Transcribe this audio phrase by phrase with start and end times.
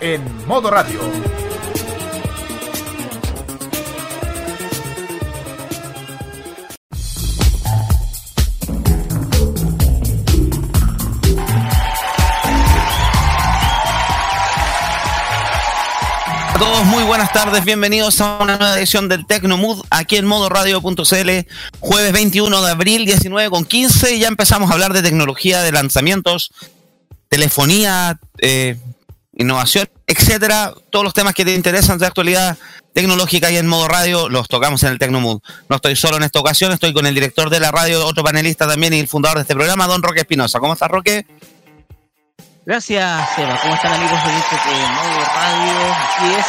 [0.00, 1.00] en modo radio.
[16.54, 21.30] A todos muy buenas tardes, bienvenidos a una nueva edición del Tecnomood aquí en modoradio.cl,
[21.80, 25.72] jueves 21 de abril, 19 con 15, y ya empezamos a hablar de tecnología, de
[25.72, 26.52] lanzamientos,
[27.28, 28.76] telefonía, eh,
[29.38, 32.58] innovación, etcétera, todos los temas que te interesan de actualidad
[32.92, 35.40] tecnológica y en modo radio los tocamos en el Tecnomood.
[35.68, 38.66] No estoy solo en esta ocasión, estoy con el director de la radio, otro panelista
[38.66, 40.58] también y el fundador de este programa, don Roque Espinosa.
[40.58, 41.24] ¿Cómo estás, Roque?
[42.66, 43.58] Gracias, Seba.
[43.62, 45.94] ¿Cómo están amigos de modo radio?
[45.94, 46.46] Así es.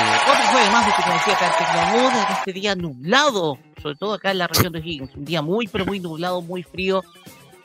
[0.00, 4.14] Eh, otro jueves más de tecnología acá en Tecnomood en este día nublado, sobre todo
[4.14, 5.14] acá en la región de Higgins.
[5.16, 7.02] Un día muy, pero muy nublado, muy frío.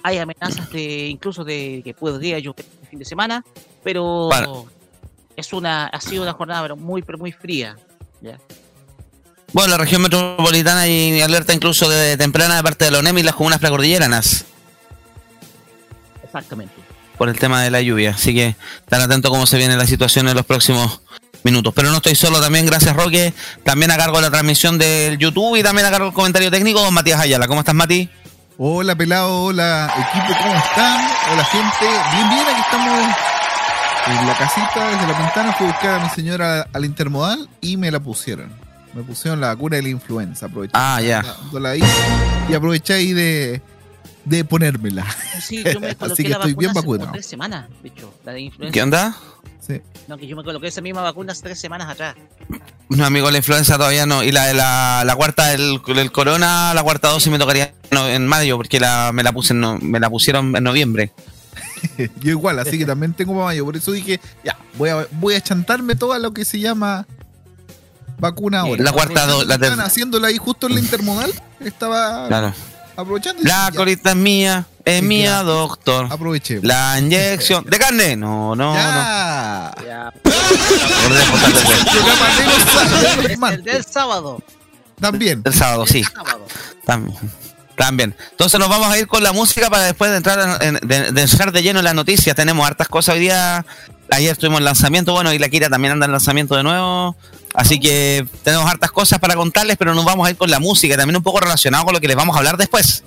[0.04, 3.44] Hay amenazas de incluso de que podría llover este fin de semana,
[3.84, 4.30] pero
[5.36, 7.78] es una ha sido una jornada pero muy, pero muy fría.
[8.22, 8.38] Ya.
[9.54, 13.24] Bueno, la región metropolitana hay alerta incluso de temprana de parte de la ONEM y
[13.24, 14.46] las comunas precordilleranas
[16.24, 16.74] Exactamente.
[17.18, 18.12] por el tema de la lluvia.
[18.12, 21.02] Así que estar atento a cómo se viene la situación en los próximos
[21.44, 21.72] minutos.
[21.76, 23.34] Pero no estoy solo también, gracias Roque.
[23.64, 26.90] También a cargo de la transmisión del YouTube y también a cargo del comentario técnico,
[26.92, 27.48] Matías Ayala.
[27.48, 28.10] ¿Cómo estás, Mati?
[28.58, 31.08] Hola pelado, hola equipo, ¿cómo están?
[31.32, 33.00] Hola gente, bien bien, aquí estamos
[34.06, 37.78] en la casita, desde la ventana fui a buscar a mi señora al intermodal y
[37.78, 38.52] me la pusieron.
[38.94, 40.72] Me pusieron la vacuna de la influenza, aproveché.
[40.76, 41.24] Ah, ya.
[42.48, 43.62] y aproveché ahí de,
[44.26, 45.06] de ponérmela.
[45.42, 47.12] Sí, yo me Así que la estoy vacuna bien vacunado.
[47.14, 48.72] tres semanas, de hecho, la de influenza.
[48.72, 49.16] ¿Qué onda?
[49.66, 49.82] Sí.
[50.08, 52.16] No, que yo me coloqué esa misma vacuna hace tres semanas atrás.
[52.90, 54.22] No, amigo, la influenza todavía no.
[54.24, 58.28] Y la de la, la cuarta del, del corona, la cuarta dosis me tocaría en
[58.28, 61.12] mayo, porque la, me, la puse en no- me la pusieron en noviembre.
[62.20, 65.36] Yo igual, así que también tengo para mayo, por eso dije, ya, voy a, voy
[65.36, 67.06] a chantarme todo lo que se llama
[68.20, 68.84] vacuna ahora.
[68.84, 71.32] La cuarta do- la Estaban haciéndola ahí justo en la intermodal,
[71.62, 72.54] estaba Claro.
[72.96, 73.42] aprovechando.
[73.44, 75.44] La colita es mía, es Sí, mía, ya.
[75.44, 76.08] doctor.
[76.12, 76.60] Aproveché.
[76.62, 77.64] La inyección.
[77.66, 78.16] ¿De carne?
[78.16, 78.76] No, no, no.
[78.76, 79.74] ya.
[79.86, 80.12] Ya.
[83.28, 84.42] De los El del sábado.
[85.00, 85.44] También.
[85.44, 86.04] del sábado, sí.
[86.04, 86.46] Sábado.
[86.86, 87.18] También.
[87.76, 88.16] También.
[88.32, 91.12] Entonces nos vamos a ir con la música para después de entrar en, en- de,
[91.12, 92.36] de entrar de lleno en las noticias.
[92.36, 93.66] Tenemos hartas cosas hoy día.
[94.12, 97.16] Ayer tuvimos el lanzamiento, bueno, y la Kira también anda en lanzamiento de nuevo.
[97.56, 100.96] Así que tenemos hartas cosas para contarles, pero nos vamos a ir con la música,
[100.98, 103.04] también un poco relacionado con lo que les vamos a hablar después.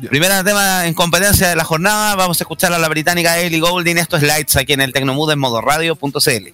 [0.00, 0.08] Ya.
[0.08, 3.98] Primera tema en competencia de la jornada, vamos a escuchar a la británica Ellie Goulding.
[3.98, 6.52] Esto es Lights aquí en el Tecnomood en modo radio.cl.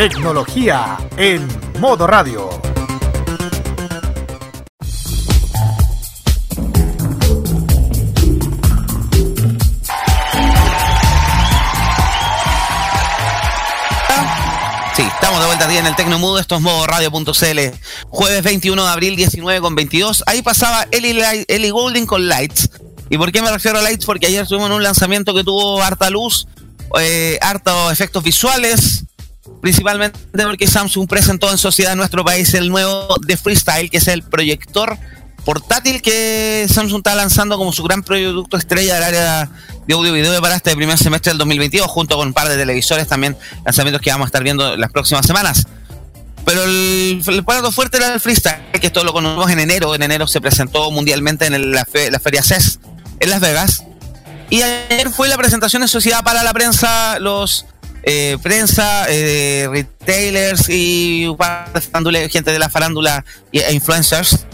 [0.00, 1.46] Tecnología en
[1.78, 2.48] modo radio.
[14.96, 17.58] Sí, estamos de vuelta aquí en el Tecnomudo, esto es modo radio.cl,
[18.08, 20.24] jueves 21 de abril 19 con 22.
[20.26, 22.70] Ahí pasaba Ellie Goulding con Lights.
[23.10, 24.06] ¿Y por qué me refiero a Lights?
[24.06, 26.48] Porque ayer tuvimos un lanzamiento que tuvo harta luz,
[26.98, 29.04] eh, hartos efectos visuales,
[29.60, 34.08] principalmente porque Samsung presentó en sociedad en nuestro país el nuevo de Freestyle, que es
[34.08, 34.98] el proyector
[35.44, 39.50] portátil que Samsung está lanzando como su gran producto estrella del área
[39.86, 42.56] de audio y video para este primer semestre del 2022, junto con un par de
[42.56, 45.66] televisores también, lanzamientos que vamos a estar viendo las próximas semanas.
[46.44, 49.94] Pero el, el fuerte era el freestyle, que esto lo conocimos en enero.
[49.94, 52.80] En enero se presentó mundialmente en la, la feria CES
[53.20, 53.84] en Las Vegas.
[54.48, 57.66] Y ayer fue la presentación en sociedad para la prensa, los
[58.02, 61.26] eh, prensa, eh, retailers y
[62.30, 64.46] gente de la farándula e influencers.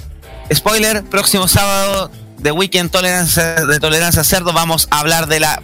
[0.53, 5.63] Spoiler, próximo sábado de Weekend Tolerancia, de Tolerancia Cerdo vamos a hablar de la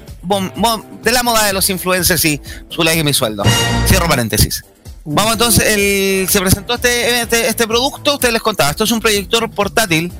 [1.03, 3.43] de la moda de los influencers y su like y mi sueldo.
[3.87, 4.65] Cierro paréntesis.
[5.05, 9.01] Vamos entonces, el, se presentó este, este, este producto, ustedes les contaba, esto es un
[9.01, 10.13] proyector portátil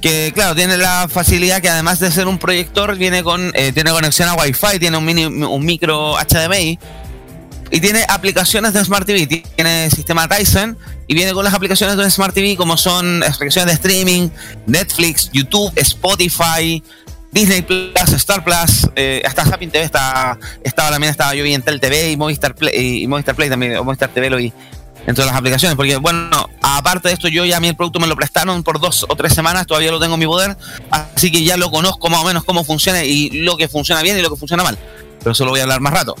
[0.00, 3.90] que claro, tiene la facilidad que además de ser un proyector, viene con, eh, tiene
[3.90, 6.78] conexión a Wi-Fi, tiene un, mini, un micro HDMI
[7.72, 10.76] y tiene aplicaciones de Smart TV, tiene sistema Tyson
[11.06, 14.28] y viene con las aplicaciones de Smart TV como son aplicaciones de streaming,
[14.66, 16.82] Netflix, YouTube, Spotify,
[17.30, 21.62] Disney Plus, Star Plus, eh, hasta Happy TV está, estaba también estaba yo vi en
[21.62, 24.52] Tel TV y Movistar Play, y Movistar Play también, o Movistar TV lo vi
[25.06, 26.28] entre las aplicaciones, porque bueno,
[26.60, 29.16] aparte de esto yo ya a mí el producto me lo prestaron por dos o
[29.16, 30.58] tres semanas, todavía lo tengo en mi poder,
[30.90, 34.18] así que ya lo conozco más o menos cómo funciona y lo que funciona bien
[34.18, 34.78] y lo que funciona mal,
[35.20, 36.16] pero eso lo voy a hablar más rato.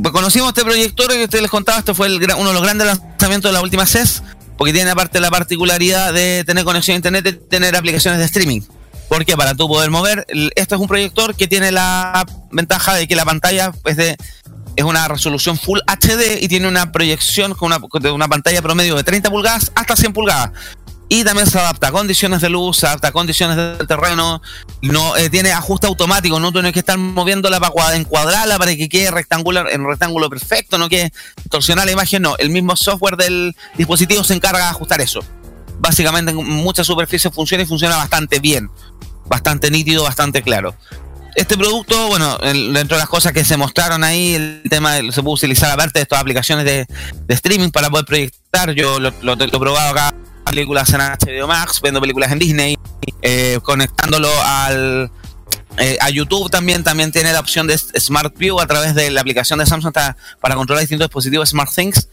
[0.00, 3.50] Pues conocimos este proyector que ustedes les contaba, este fue uno de los grandes lanzamientos
[3.50, 4.22] de la última CES,
[4.58, 8.60] porque tiene aparte la particularidad de tener conexión a internet y tener aplicaciones de streaming.
[9.08, 10.26] Porque para tú poder mover,
[10.56, 14.16] esto es un proyector que tiene la ventaja de que la pantalla es de
[14.76, 18.94] es una resolución Full HD y tiene una proyección con una, de una pantalla promedio
[18.94, 20.50] de 30 pulgadas hasta 100 pulgadas.
[21.08, 24.42] Y también se adapta a condiciones de luz, se adapta a condiciones del terreno,
[24.82, 28.88] no eh, tiene ajuste automático, no tienes que estar moviéndola para cua- encuadrarla para que
[28.88, 31.12] quede rectangular, en rectángulo perfecto, no que
[31.48, 32.36] torsionar la imagen, no.
[32.38, 35.20] El mismo software del dispositivo se encarga de ajustar eso.
[35.78, 38.68] Básicamente en muchas superficies funciona y funciona bastante bien,
[39.26, 40.74] bastante nítido, bastante claro.
[41.36, 45.22] Este producto, bueno, dentro de las cosas que se mostraron ahí, el tema de, se
[45.22, 46.86] puede utilizar aparte de estas aplicaciones de,
[47.28, 48.72] streaming para poder proyectar.
[48.72, 50.14] Yo lo he probado acá,
[50.50, 52.78] películas en HBO Max, viendo películas en Disney,
[53.22, 55.10] eh, conectándolo al
[55.78, 59.20] eh, a YouTube también, también tiene la opción de Smart View a través de la
[59.20, 62.08] aplicación de Samsung ta- para controlar distintos dispositivos Smart Things.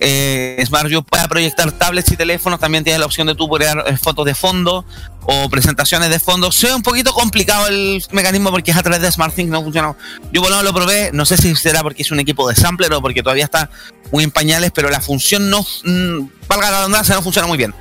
[0.00, 3.82] Eh, Smart View para proyectar tablets y teléfonos, también tiene la opción de tú crear
[3.86, 4.84] eh, fotos de fondo
[5.30, 6.50] o presentaciones de fondo.
[6.50, 9.94] Sea un poquito complicado el mecanismo porque es a través de SmartThings, no funciona.
[10.32, 13.02] Yo por lo probé, no sé si será porque es un equipo de sampler o
[13.02, 13.68] porque todavía está
[14.10, 17.74] muy en pañales, pero la función no, mm, valga la redundancia, no funciona muy bien.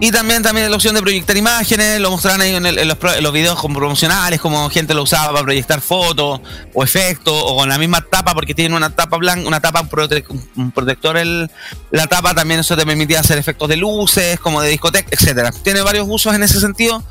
[0.00, 2.96] Y también, también la opción de proyectar imágenes, lo mostraron ahí en, el- en los,
[3.16, 6.40] en los videos como promocionales, como gente lo usaba para proyectar fotos
[6.74, 10.24] o efectos, o con la misma tapa, porque tiene una tapa blanca, una tapa prote-
[10.56, 11.50] un protector, el,
[11.90, 15.50] la tapa también eso te permitía hacer efectos de luces, como de discoteca, etcétera.
[15.52, 17.02] Tiene varios usos en ese sentido.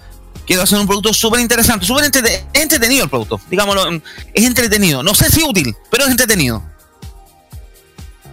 [0.45, 3.87] Quiero hacer un producto súper interesante, súper entrete- entretenido el producto, digámoslo,
[4.33, 5.03] es entretenido.
[5.03, 6.63] No sé si útil, pero es entretenido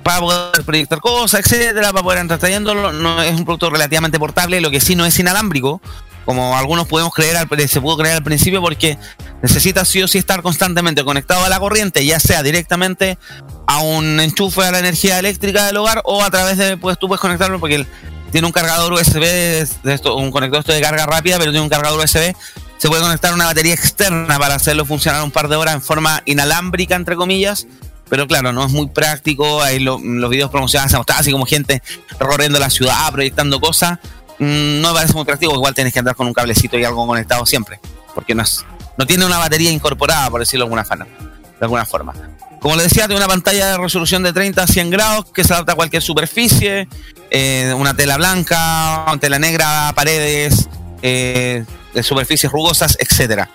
[0.06, 2.92] para poder proyectar cosas, etcétera, para poder entrar trayéndolo.
[2.92, 5.80] No es un producto relativamente portable, lo que sí no es inalámbrico,
[6.24, 7.36] como algunos podemos creer,
[7.68, 8.98] se pudo creer al principio, porque
[9.42, 13.18] necesita sí o sí estar constantemente conectado a la corriente, ya sea directamente
[13.66, 17.08] a un enchufe a la energía eléctrica del hogar o a través de, pues tú
[17.08, 17.84] puedes conectarlo porque
[18.30, 21.98] tiene un cargador USB, de esto, un conector de carga rápida, pero tiene un cargador
[21.98, 22.32] USB.
[22.78, 26.22] Se puede conectar una batería externa para hacerlo funcionar un par de horas en forma
[26.26, 27.66] inalámbrica, entre comillas.
[28.08, 29.62] Pero claro, no es muy práctico.
[29.62, 31.82] Ahí lo- los videos promocionales se así como gente
[32.18, 33.98] recorriendo la ciudad, proyectando cosas.
[34.38, 35.54] Mm, no me parece muy práctico.
[35.54, 37.80] Igual tienes que andar con un cablecito y algo conectado siempre.
[38.14, 38.64] Porque no, es,
[38.96, 42.12] no tiene una batería incorporada, por decirlo de alguna, fana- de alguna forma.
[42.60, 45.52] Como les decía, tiene una pantalla de resolución de 30 a 100 grados que se
[45.52, 46.88] adapta a cualquier superficie.
[47.30, 50.68] eh, una tela blanca, una tela negra, paredes,
[51.02, 51.64] eh,
[52.02, 53.50] superficies rugosas, etcétera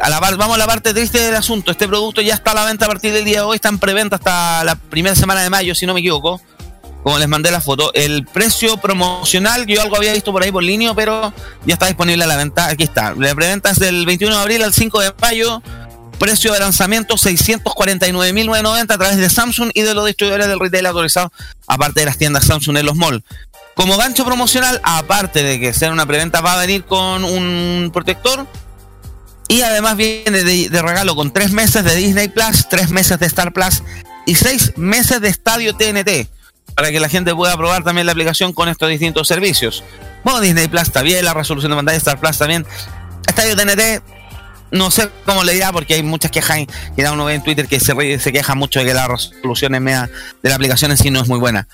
[0.00, 1.70] a la vamos a la parte triste del asunto.
[1.70, 3.78] Este producto ya está a la venta a partir del día de hoy, está en
[3.78, 6.40] preventa hasta la primera semana de mayo, si no me equivoco.
[7.02, 10.62] Como les mandé la foto, el precio promocional, yo algo había visto por ahí por
[10.62, 11.32] línea, pero
[11.64, 12.66] ya está disponible a la venta.
[12.68, 13.14] Aquí está.
[13.16, 15.62] La preventa es del 21 de abril al 5 de mayo.
[16.18, 21.32] Precio de lanzamiento 649.990 a través de Samsung y de los distribuidores del retail autorizados,
[21.66, 23.24] aparte de las tiendas Samsung en los malls.
[23.74, 28.46] Como gancho promocional, aparte de que sea una preventa, va a venir con un protector.
[29.50, 33.52] Y además viene de, regalo con tres meses de Disney Plus, tres meses de Star
[33.52, 33.82] Plus
[34.24, 36.28] y seis meses de Estadio TNT.
[36.76, 39.82] Para que la gente pueda probar también la aplicación con estos distintos servicios.
[40.22, 42.64] Bueno, Disney Plus está bien, la resolución de pantalla Star Plus también.
[43.26, 44.04] Estadio TNT,
[44.70, 46.60] no sé cómo le dirá, porque hay muchas quejas
[46.96, 49.80] da uno ve en Twitter que se, se queja mucho de que la resolución es
[49.80, 50.08] media
[50.44, 51.66] de la aplicación en sí no es muy buena.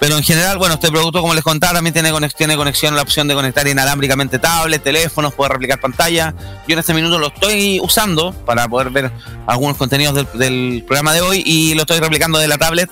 [0.00, 3.02] Pero en general, bueno, este producto, como les contaba, también tiene, conex- tiene conexión, la
[3.02, 6.34] opción de conectar inalámbricamente tablet, teléfonos, poder replicar pantalla.
[6.68, 9.10] Yo en este minuto lo estoy usando para poder ver
[9.46, 12.88] algunos contenidos del programa de hoy y lo estoy replicando de la tablet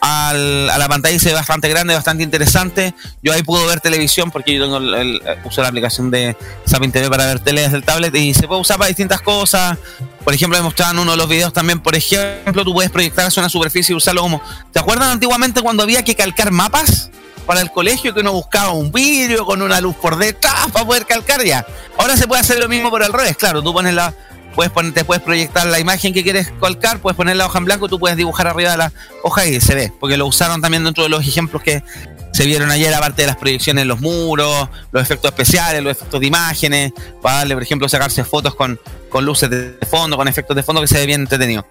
[0.00, 2.94] a la pantalla se ve bastante grande, bastante interesante.
[3.22, 4.78] Yo ahí puedo ver televisión porque yo tengo
[5.44, 8.60] uso la aplicación de Sapin TV para ver tele desde el tablet y se puede
[8.60, 9.78] usar para distintas cosas.
[10.24, 13.40] Por ejemplo, me mostraban uno de los videos también, por ejemplo, tú puedes proyectar hacia
[13.40, 14.42] una superficie y usarlo como...
[14.72, 17.10] ¿Te acuerdan antiguamente cuando había que calcar mapas
[17.46, 21.06] para el colegio que uno buscaba un vidrio con una luz por detrás para poder
[21.06, 21.66] calcar ya?
[21.98, 24.14] Ahora se puede hacer lo mismo por el revés, claro, tú pones la...
[24.54, 27.64] Puedes poner, te puedes proyectar la imagen que quieres calcar, puedes poner la hoja en
[27.64, 28.92] blanco, tú puedes dibujar arriba de la
[29.22, 31.82] hoja y se ve, porque lo usaron también dentro de los ejemplos que
[32.32, 36.20] se vieron ayer, aparte de las proyecciones en los muros, los efectos especiales, los efectos
[36.20, 36.92] de imágenes,
[37.22, 38.78] para darle, por ejemplo, sacarse fotos con,
[39.08, 41.66] con luces de fondo, con efectos de fondo que se ve bien entretenido.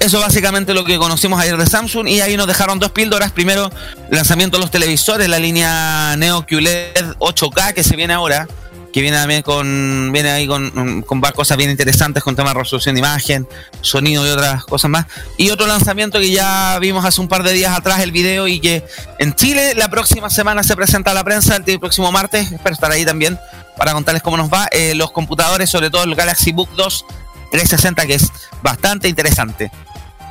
[0.00, 3.32] Eso básicamente lo que conocimos ayer de Samsung y ahí nos dejaron dos píldoras.
[3.32, 3.70] Primero,
[4.10, 8.48] lanzamiento de los televisores, la línea Neo QLED 8K que se viene ahora,
[8.92, 12.60] que viene también con viene ahí con, con varias cosas bien interesantes con temas de
[12.60, 13.48] resolución de imagen,
[13.80, 15.06] sonido y otras cosas más.
[15.36, 18.60] Y otro lanzamiento que ya vimos hace un par de días atrás el video y
[18.60, 18.84] que
[19.18, 22.90] en Chile la próxima semana se presenta a la prensa, el próximo martes, espero estar
[22.90, 23.38] ahí también
[23.76, 24.68] para contarles cómo nos va.
[24.72, 27.04] Eh, los computadores, sobre todo el Galaxy Book 2
[27.50, 28.32] 360, que es
[28.62, 29.70] bastante interesante.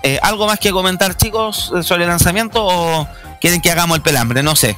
[0.04, 3.08] Eh, ¿Algo más que comentar, chicos, sobre el lanzamiento o
[3.42, 4.44] quieren que hagamos el pelambre?
[4.44, 4.78] No sé.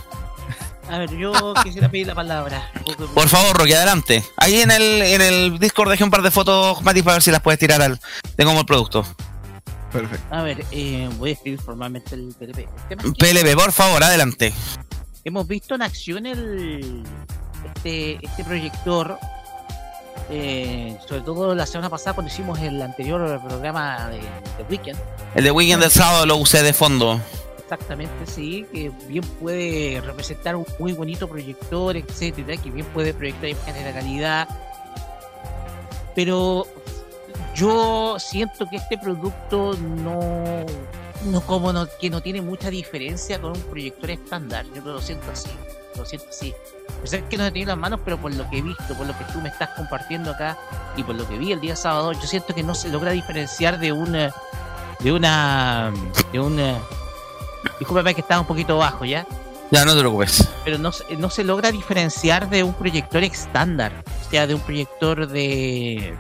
[0.92, 2.70] A ver, yo quisiera pedir la palabra.
[3.14, 4.24] Por favor, Roque, adelante.
[4.38, 7.32] Ahí en el, en el Discord dejé un par de fotos, Mati, para ver si
[7.32, 8.00] las puedes tirar al,
[8.38, 9.06] de cómo el producto.
[9.92, 10.36] Perfecto.
[10.36, 12.68] A ver, eh, voy a escribir formalmente el PLP.
[12.90, 14.54] El PLB, por favor, adelante.
[15.24, 17.04] hemos visto en acción el
[17.76, 19.18] este, este proyector.
[20.30, 25.00] eh, sobre todo la semana pasada cuando hicimos el anterior programa de, de Weekend.
[25.36, 27.20] El de Weekend del sábado lo usé de fondo.
[27.72, 33.48] Exactamente, sí, que bien puede representar un muy bonito proyector, etcétera, que bien puede proyectar
[33.48, 34.50] imágenes de calidad.
[36.14, 36.68] Pero
[37.56, 40.66] yo siento que este producto no,
[41.28, 44.66] no como no, que no tiene mucha diferencia con un proyector estándar.
[44.76, 45.52] Yo lo siento así,
[45.96, 46.54] lo siento así.
[47.06, 49.18] Sé que no he tenido las manos, pero por lo que he visto, por lo
[49.18, 50.58] que tú me estás compartiendo acá
[50.98, 53.80] y por lo que vi el día sábado, yo siento que no se logra diferenciar
[53.80, 54.36] de una
[55.00, 55.94] de una
[56.34, 56.78] de una
[57.80, 59.26] discúlpame que estaba un poquito bajo ya
[59.72, 60.48] Ya, no te preocupes.
[60.66, 64.62] pero no, se- no se logra diferenciar de un proyector estándar, o sea, de un
[64.62, 66.14] proyector de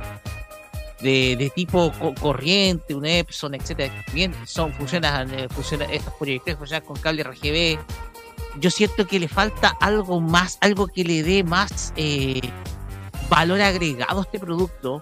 [1.01, 3.91] de, de tipo co- corriente, un Epson, etcétera.
[4.13, 7.79] Bien, son funcionan, eh, funciona, estos proyectores funcionan con cable RGB.
[8.59, 12.39] Yo siento que le falta algo más, algo que le dé más eh,
[13.29, 15.01] valor agregado a este producto,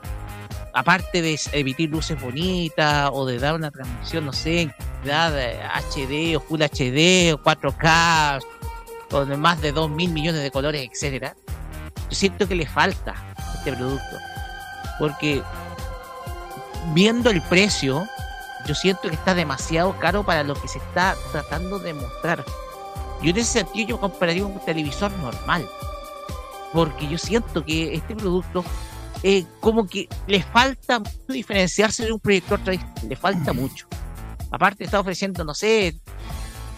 [0.79, 5.59] aparte de emitir luces bonitas o de dar una transmisión, no sé, en calidad eh,
[5.91, 8.39] HD o Full HD o 4K
[9.09, 11.35] con más de 2 mil millones de colores, etcétera.
[12.09, 13.13] Yo siento que le falta
[13.55, 14.17] este producto.
[14.99, 15.43] Porque
[16.93, 18.07] viendo el precio,
[18.65, 22.45] yo siento que está demasiado caro para lo que se está tratando de mostrar.
[23.21, 25.67] Yo en ese sentido yo compararía un televisor normal.
[26.71, 28.63] Porque yo siento que este producto
[29.23, 33.09] eh, como que le falta diferenciarse de un proyector tradicional.
[33.09, 33.87] Le falta mucho.
[34.51, 35.99] Aparte está ofreciendo, no sé,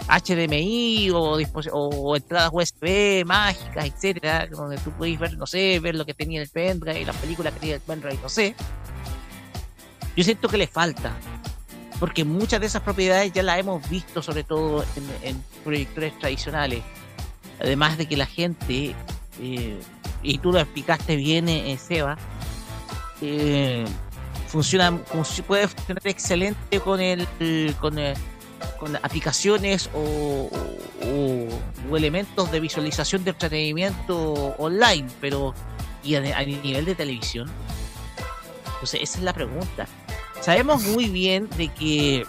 [0.08, 6.14] HDMI o, entradas USB mágicas, etcétera, donde tú puedes ver, no sé, ver lo que
[6.14, 8.56] tenía el pendrive, las películas que tenía el pendrive, no sé.
[10.18, 11.14] Yo siento que le falta,
[12.00, 16.84] porque muchas de esas propiedades ya las hemos visto, sobre todo en, en proyectores tradicionales.
[17.62, 18.96] Además de que la gente,
[19.40, 19.80] eh,
[20.24, 22.18] y tú lo explicaste bien, eh, Seba,
[23.22, 23.86] eh,
[24.48, 27.28] funciona, func- puede funcionar excelente con el,
[27.80, 27.98] con
[28.80, 30.50] con aplicaciones o,
[31.90, 35.54] o- elementos de visualización de entretenimiento online, pero
[36.04, 37.50] y a nivel de televisión.
[38.74, 39.88] Entonces, esa es la pregunta.
[40.42, 42.26] Sabemos muy bien de que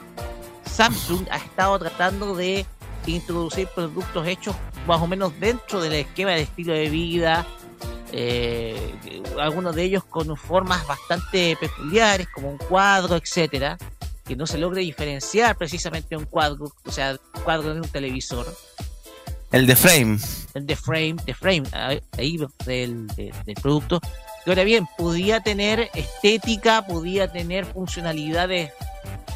[0.71, 2.67] Samsung ha estado tratando de
[3.07, 4.55] introducir productos hechos
[4.87, 7.47] más o menos dentro del esquema de estilo de vida
[8.13, 13.79] eh, algunos de ellos con formas bastante peculiares, como un cuadro, etcétera,
[14.25, 18.47] que no se logra diferenciar precisamente un cuadro, o sea, un cuadro de un televisor.
[19.51, 20.19] El de frame.
[20.55, 21.63] el de frame, de frame
[22.17, 24.01] ahí del, de- del producto.
[24.45, 28.73] Que ahora bien, podía tener estética, podía tener funcionalidades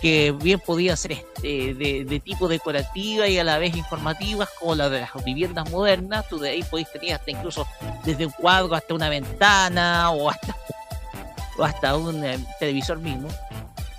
[0.00, 4.88] que bien podían ser este, de, tipo decorativa y a la vez informativas, como la
[4.88, 6.28] de las viviendas modernas.
[6.28, 7.66] Tú de ahí podéis tener hasta incluso
[8.04, 13.28] desde un cuadro hasta una ventana o hasta, un eh, televisor mismo.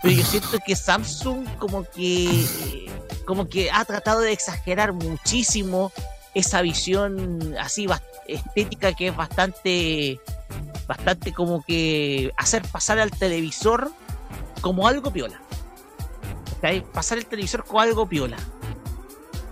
[0.01, 2.91] Pero yo siento que Samsung como que eh,
[3.25, 5.91] como que ha tratado de exagerar muchísimo
[6.33, 7.87] esa visión así
[8.27, 10.19] estética que es bastante
[10.87, 13.91] bastante como que hacer pasar al televisor
[14.61, 15.39] como algo piola
[16.61, 16.83] ¿cachai?
[16.91, 18.37] pasar el televisor como algo piola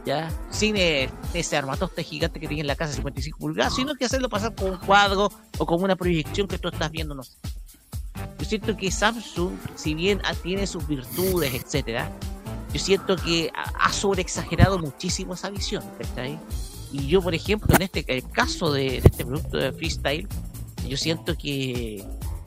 [0.05, 3.95] ya sin eh, ese armatoste gigante que tiene en la casa de 55 pulgadas sino
[3.95, 7.23] que hacerlo pasar como un cuadro o como una proyección que tú estás viendo no
[7.23, 7.33] sé
[8.39, 12.09] yo siento que Samsung si bien ah, tiene sus virtudes etcétera
[12.75, 16.37] yo siento que ha, sobreexagerado muchísimo esa visión, ¿cachai?
[16.91, 20.27] Y yo, por ejemplo, en este el caso de, de este producto de freestyle,
[20.87, 22.03] yo siento que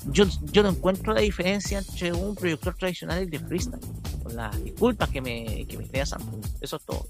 [0.06, 3.80] yo, yo no encuentro la diferencia entre un proyector tradicional y el de freestyle.
[4.22, 6.44] Con las disculpas que me, que me esté Samsung.
[6.60, 7.08] Eso es todo.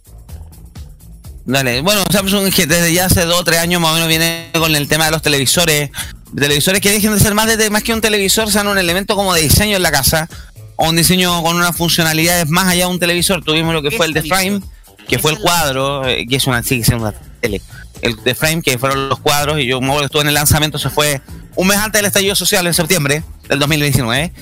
[1.45, 4.51] Dale, bueno, Samsung que desde ya hace dos o tres años más o menos viene
[4.53, 5.91] con el tema de los televisores.
[6.37, 9.33] Televisores que dejen de ser más, de, más que un televisor, sean un elemento como
[9.33, 10.29] de diseño en la casa.
[10.77, 13.43] O un diseño con unas funcionalidades más allá de un televisor.
[13.43, 14.61] Tuvimos lo que fue el de Frame,
[15.09, 17.61] que fue el cuadro, eh, que es una, que es una tele.
[18.03, 20.91] El de Frame, que fueron los cuadros, y yo me estuve en el lanzamiento, se
[20.91, 21.21] fue
[21.57, 24.33] un mes antes del estallido social, en septiembre del 2019.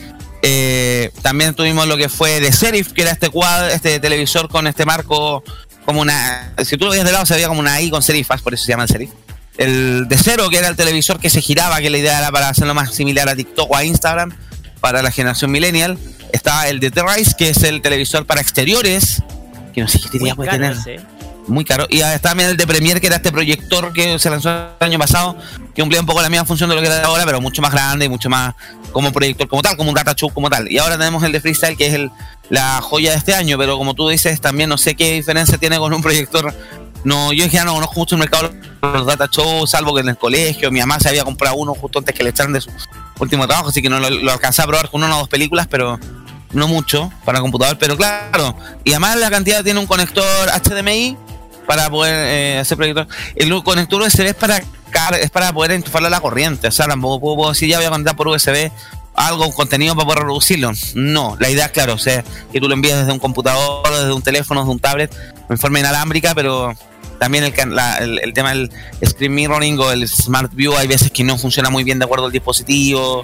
[0.43, 4.67] Eh, también tuvimos lo que fue de Serif, que era este cuadro, este televisor con
[4.67, 5.43] este marco
[5.87, 6.53] como una.
[6.65, 8.65] Si tú lo veías de lado, se veía como una I con serifas, por eso
[8.65, 9.11] se llama el serif.
[9.57, 12.51] El de cero, que era el televisor que se giraba, que la idea era para
[12.51, 14.37] hacerlo más similar a TikTok o a Instagram
[14.81, 15.97] para la generación millennial.
[16.33, 19.23] Está el de The-Rise, que es el televisor para exteriores,
[19.73, 20.73] que no sé qué utilidad puede tener.
[20.73, 21.01] ese.
[21.49, 21.87] Muy caro.
[21.89, 24.99] Y está también el de Premiere, que era este proyector que se lanzó el año
[24.99, 25.37] pasado,
[25.75, 27.73] que cumplía un poco la misma función de lo que era ahora, pero mucho más
[27.73, 28.55] grande y mucho más
[28.93, 30.71] como proyector como tal, como un data show como tal.
[30.71, 32.11] Y ahora tenemos el de Freestyle, que es el,
[32.51, 35.79] la joya de este año, pero como tú dices, también no sé qué diferencia tiene
[35.79, 36.53] con un proyector.
[37.05, 40.09] No, yo ya no conozco mucho el mercado de los data shows, salvo que en
[40.09, 42.71] el colegio mi mamá se había comprado uno justo antes que le echaran de su
[43.21, 46.01] último trabajo, así que no lo, lo a probar con una o dos películas, pero
[46.53, 48.57] no mucho para computador, pero claro.
[48.83, 51.17] Y además la cantidad tiene un conector HDMI
[51.67, 53.07] para poder eh, hacer proyector.
[53.35, 54.63] El conector USB es para
[55.21, 56.69] es para poder enchufarlo a la corriente.
[56.69, 58.71] O sea, tampoco puedo, decir ya voy a conectar por USB
[59.15, 60.73] algo, un contenido para poder reproducirlo.
[60.95, 64.13] No, la idea es claro, o sea, que tú lo envíes desde un computador, desde
[64.13, 65.15] un teléfono, desde un tablet,
[65.51, 66.75] en forma inalámbrica, pero
[67.19, 68.71] también el, la- el, el tema del
[69.05, 72.27] screen mirroring o el smart view hay veces que no funciona muy bien de acuerdo
[72.27, 73.23] al dispositivo.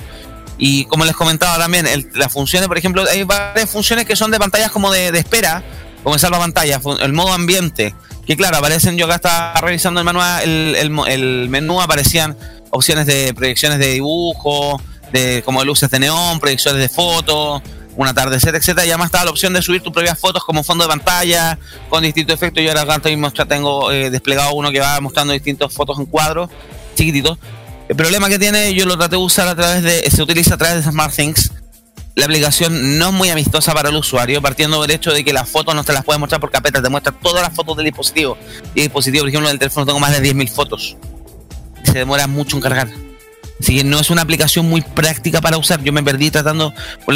[0.58, 4.30] Y como les comentaba también, el- las funciones, por ejemplo, hay varias funciones que son
[4.30, 5.62] de pantallas como de, de espera,
[6.02, 7.94] como en salva pantalla, el modo ambiente,
[8.26, 12.36] que claro, aparecen, yo acá estaba revisando el manual, el, el menú, aparecían
[12.70, 14.80] opciones de proyecciones de dibujo,
[15.12, 17.62] de como luces de neón, proyecciones de fotos,
[17.96, 20.84] un atardecer, etcétera, y además estaba la opción de subir tus propias fotos como fondo
[20.84, 21.58] de pantalla,
[21.90, 22.62] con distintos efectos.
[22.62, 26.06] Yo ahora acá estoy mostra- tengo eh, desplegado uno que va mostrando distintas fotos en
[26.06, 26.48] cuadros,
[26.94, 27.36] chiquititos.
[27.88, 30.56] El problema que tiene, yo lo traté de usar a través de, se utiliza a
[30.56, 31.52] través de SmartThings.
[32.14, 35.48] La aplicación no es muy amistosa para el usuario, partiendo del hecho de que las
[35.48, 38.36] fotos no te las puedes mostrar por carpetas, te muestra todas las fotos del dispositivo.
[38.74, 40.96] Y el dispositivo, por ejemplo, del teléfono tengo más de 10.000 fotos.
[41.84, 42.88] Se demora mucho en cargar.
[43.58, 45.82] Así que no es una aplicación muy práctica para usar.
[45.82, 46.74] Yo me perdí tratando,
[47.06, 47.14] por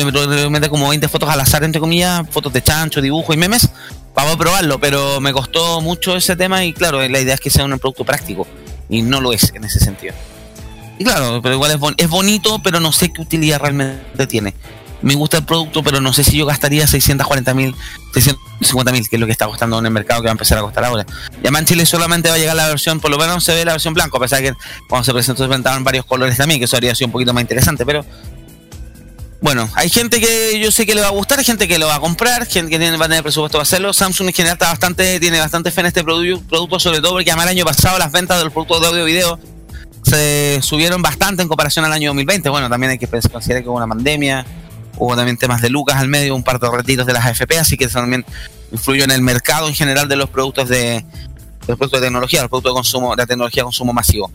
[0.51, 3.69] meter como 20 fotos al azar, entre comillas, fotos de chancho, dibujos y memes,
[4.15, 7.65] para probarlo, pero me costó mucho ese tema y claro, la idea es que sea
[7.67, 8.47] un producto práctico
[8.89, 10.15] y no lo es en ese sentido.
[10.99, 14.55] Y claro, pero igual es, bon- es bonito, pero no sé qué utilidad realmente tiene.
[15.03, 17.75] Me gusta el producto, pero no sé si yo gastaría 640 mil,
[18.15, 20.59] 650 mil, que es lo que está costando en el mercado, que va a empezar
[20.59, 21.05] a costar ahora.
[21.35, 23.65] Y además en Chile solamente va a llegar la versión, por lo menos se ve
[23.65, 24.57] la versión blanco, a pesar de que
[24.89, 27.43] cuando se presentó se presentaban varios colores también, que eso habría sido un poquito más
[27.43, 28.05] interesante, pero
[29.43, 31.97] bueno, hay gente que yo sé que le va a gustar, gente que lo va
[31.97, 33.93] a comprar, gente que tiene, va a tener presupuesto para hacerlo.
[33.93, 37.31] Samsung en general está bastante, tiene bastante fe en este produ- producto, sobre todo porque
[37.31, 39.39] además el año pasado las ventas de los productos de audio y video
[40.03, 42.49] se subieron bastante en comparación al año 2020.
[42.49, 44.45] Bueno, también hay que considerar que hubo una pandemia,
[44.97, 47.77] hubo también temas de Lucas al medio, un par de retiros de las AFP, así
[47.77, 48.25] que eso también
[48.73, 51.05] influyó en el mercado en general de los productos de,
[51.69, 54.31] los productos de tecnología, los productos de consumo, de tecnología de consumo masivo.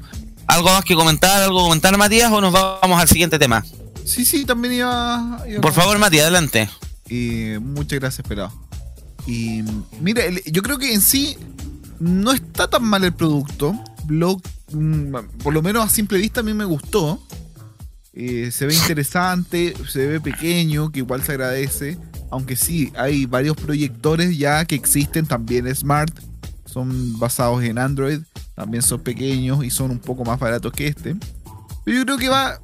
[0.47, 3.63] ¿Algo más que comentar, algo que comentar, Matías, o nos vamos al siguiente tema?
[4.05, 5.43] Sí, sí, también iba.
[5.47, 6.69] iba Por favor, Matías, adelante.
[7.09, 8.51] Y muchas gracias, pelado.
[9.27, 9.63] Y
[10.01, 11.37] mira, yo creo que en sí
[11.99, 13.79] no está tan mal el producto.
[14.07, 17.21] lo, mm, por lo menos a simple vista a mí me gustó.
[18.13, 21.97] Eh, se ve interesante, se ve pequeño, que igual se agradece.
[22.29, 26.13] Aunque sí, hay varios proyectores ya que existen, también smart,
[26.65, 28.19] son basados en Android,
[28.55, 31.15] también son pequeños y son un poco más baratos que este.
[31.83, 32.59] Pero yo creo que va,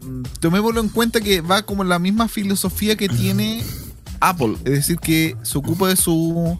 [0.00, 3.62] mm, tomémoslo en cuenta que va como la misma filosofía que tiene
[4.20, 6.58] Apple, es decir, que se ocupa de su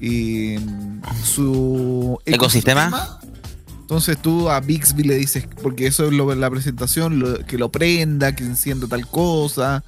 [0.00, 0.60] eh,
[1.24, 3.20] su ¿Ecosistema?
[3.86, 7.70] Entonces tú a Bixby le dices, porque eso es lo la presentación, lo- que lo
[7.70, 9.84] prenda, que encienda tal cosa.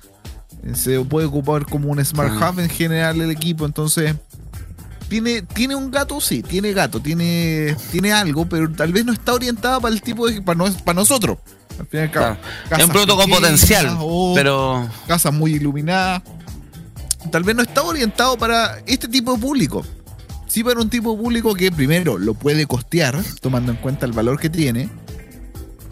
[0.62, 2.50] Eh, Se puede ocupar como un Smart Ah.
[2.50, 4.14] Hub en general el equipo, entonces
[5.08, 9.34] tiene, tiene un gato, sí, tiene gato, tiene, tiene algo, pero tal vez no está
[9.34, 11.38] orientada para el tipo de para, no- para nosotros.
[11.80, 12.36] Al fin y al cabo,
[12.68, 12.82] Claro.
[12.82, 13.98] Es un producto con potencial,
[14.36, 16.22] pero casas muy iluminadas.
[17.32, 19.84] Tal vez no está orientado para este tipo de público.
[20.48, 24.40] Sí para un tipo público que primero lo puede costear, tomando en cuenta el valor
[24.40, 24.88] que tiene,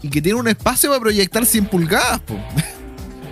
[0.01, 2.19] y que tiene un espacio para proyectar 100 pulgadas.
[2.21, 2.35] po.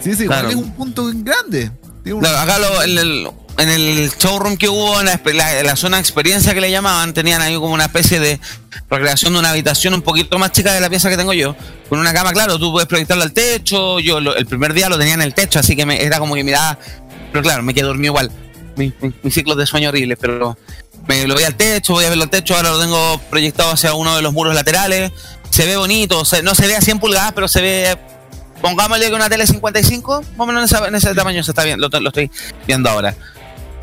[0.01, 0.49] Sí, igual Claro.
[0.49, 1.71] es un punto grande.
[2.03, 5.97] Tiene un- Claro, acá lo- en, el, en el showroom que hubo, en la, zona
[5.97, 8.39] de experiencia que le llamaban, tenían ahí como una especie de
[8.88, 11.55] recreación de una habitación un poquito más chica de la pieza que tengo yo.
[11.89, 13.99] Con una cama, claro, tú puedes proyectarlo al techo.
[13.99, 16.35] Yo lo- el primer día lo tenía en el techo, así que me- era como
[16.35, 16.77] que miraba.
[17.31, 18.31] Pero claro, me quedé dormido igual.
[18.77, 20.55] Mi- mi- Mis ciclos de sueño horribles, pero
[21.08, 22.56] me lo voy al techo, voy a verlo al techo.
[22.56, 25.12] Ahora lo tengo proyectado hacia uno de los muros laterales.
[25.50, 27.98] Se ve bonito, se- no se ve a 100 pulgadas, pero se ve
[28.62, 31.63] pongámosle que una tele 55, más o menos en, esa- en ese tamaño se está
[31.63, 32.32] bien, lo, lo estoy
[32.65, 33.13] viendo ahora.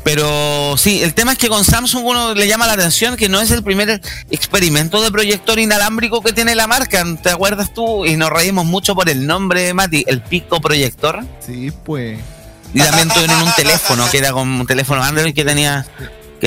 [0.03, 3.39] Pero sí, el tema es que con Samsung uno le llama la atención que no
[3.39, 7.05] es el primer experimento de proyector inalámbrico que tiene la marca.
[7.23, 8.05] ¿Te acuerdas tú?
[8.05, 11.23] Y nos reímos mucho por el nombre, Mati, el Pico Proyector.
[11.39, 12.19] Sí, pues.
[12.73, 15.85] Y también tuvieron un teléfono, que era con un teléfono Android que tenía,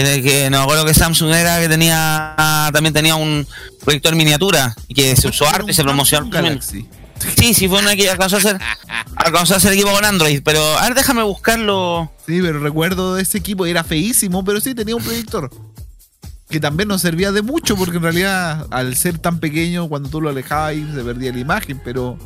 [0.04, 2.35] que, que no me acuerdo que Samsung era, que tenía,
[2.72, 3.46] también tenía un
[3.82, 6.28] proyector miniatura y que se usó harto y se promocionó.
[6.28, 6.87] Galaxy.
[7.38, 8.59] Sí, sí, fue una que alcanzó a ser,
[9.16, 12.12] alcanzó a ser equipo con Android, pero a ver, déjame buscarlo.
[12.26, 15.50] Sí, pero recuerdo de ese equipo, era feísimo, pero sí tenía un proyector.
[16.50, 20.20] Que también no servía de mucho, porque en realidad, al ser tan pequeño, cuando tú
[20.20, 22.18] lo alejabas, ahí se perdía la imagen, pero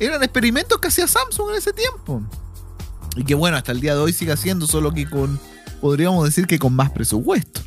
[0.00, 2.22] eran experimentos que hacía Samsung en ese tiempo.
[3.14, 5.40] Y que bueno, hasta el día de hoy sigue haciendo, solo que con,
[5.80, 7.62] podríamos decir que con más presupuesto.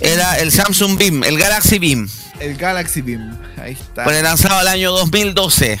[0.00, 2.08] Era el Samsung Beam, el Galaxy Beam,
[2.40, 4.02] El Galaxy Beam, ahí está.
[4.04, 5.78] fue lanzado el año 2012.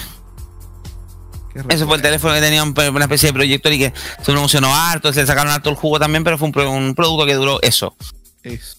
[1.52, 4.32] Qué Ese fue el teléfono que tenía un- una especie de proyector y que se
[4.32, 7.94] promocionó harto, se sacaron harto el jugo también, pero fue un producto que duró eso.
[8.42, 8.76] Eso.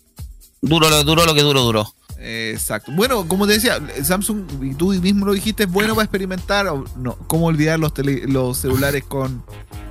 [0.62, 1.94] Duró lo, duró lo que duró, duró.
[2.26, 2.92] Exacto.
[2.94, 6.66] Bueno, como te decía, Samsung, y tú mismo lo dijiste, es bueno para experimentar.
[6.98, 9.44] No, cómo olvidar los, tele- los celulares con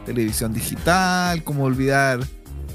[0.06, 2.20] televisión digital, cómo olvidar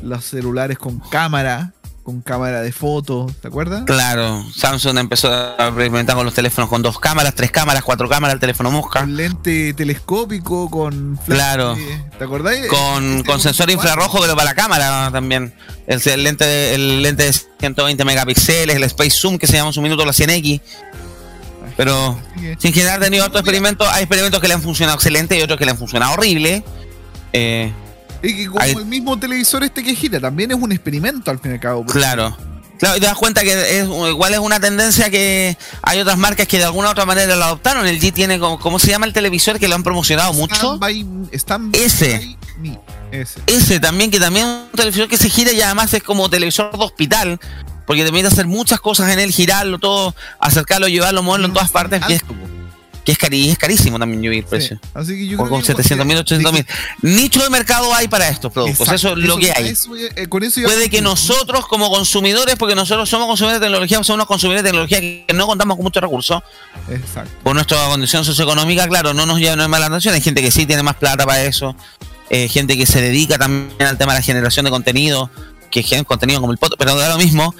[0.03, 1.73] los celulares con cámara,
[2.07, 3.83] con cámara de fotos, ¿te acuerdas?
[3.85, 8.35] Claro, Samsung empezó a experimentar con los teléfonos con dos cámaras, tres cámaras, cuatro cámaras,
[8.35, 9.01] el teléfono mosca.
[9.01, 11.75] Con lente telescópico, con flash, Claro.
[11.75, 12.65] eh, ¿Te acordáis?
[12.67, 15.53] Con, Este con sensor infrarrojo, pero para la cámara también.
[15.85, 19.71] El, el lente, de- el lente de 120 megapíxeles, el Space Zoom que se llama
[19.71, 20.61] en su minuto la 100X.
[21.75, 22.17] Pero
[22.57, 25.65] sin generar tenido otros experimentos, hay experimentos que le han funcionado excelente y otros que
[25.65, 26.63] le han funcionado horrible.
[27.33, 27.73] Eh,
[28.23, 31.51] Y que como el mismo televisor este que gira, también es un experimento al fin
[31.51, 31.85] y al cabo.
[31.85, 32.35] claro.
[32.79, 36.47] Claro, y te das cuenta que es, igual es una tendencia que hay otras marcas
[36.47, 37.87] que de alguna u otra manera lo adoptaron.
[37.87, 40.77] El G tiene, como, ¿cómo se llama el televisor que lo han promocionado mucho?
[40.77, 41.03] By-
[41.33, 42.19] stand Ese.
[42.19, 42.79] by me.
[43.11, 43.41] Ese.
[43.47, 46.77] Ese también, que también es un televisor que se gira y además es como televisor
[46.77, 47.39] de hospital,
[47.87, 51.71] porque te permite hacer muchas cosas en él, girarlo todo, acercarlo, llevarlo, moverlo en todas
[51.71, 52.21] partes, que es.
[53.07, 54.45] Que es, cari- es carísimo también yo el Sí.
[54.49, 54.79] precio.
[54.93, 56.65] Así que yo creo con que- 700 mil, 800 mil.
[57.03, 59.69] Nicho de mercado hay para estos productos, Exacto, eso es lo que hay.
[59.69, 63.95] eso, eh, con eso Puede que nosotros como consumidores, porque nosotros somos consumidores de tecnología,
[64.03, 66.41] somos unos consumidores de tecnología que no contamos con muchos recursos,
[66.89, 67.31] Exacto.
[67.43, 70.13] por nuestra condición socioeconómica, claro, no nos lleva no mala atención.
[70.13, 71.77] Hay gente que sí tiene más plata para eso,
[72.29, 75.29] eh, gente que se dedica también al tema de la generación de contenido,
[75.71, 77.55] que genera contenido como el poto, pero da lo mismo,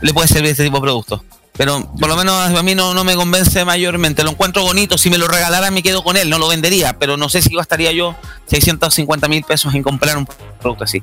[0.00, 1.20] le puede servir este tipo de productos.
[1.56, 4.22] Pero por lo menos a mí no, no me convence mayormente.
[4.22, 4.98] Lo encuentro bonito.
[4.98, 6.28] Si me lo regalaran, me quedo con él.
[6.28, 6.98] No lo vendería.
[6.98, 8.14] Pero no sé si gastaría yo
[8.46, 10.26] 650 mil pesos en comprar un
[10.60, 11.02] producto así.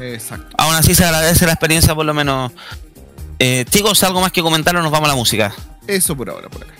[0.00, 0.54] Exacto.
[0.58, 2.52] Aún así, se agradece la experiencia, por lo menos.
[3.38, 5.54] Eh, chicos, algo más que comentar o nos vamos a la música.
[5.86, 6.72] Eso por ahora, por acá.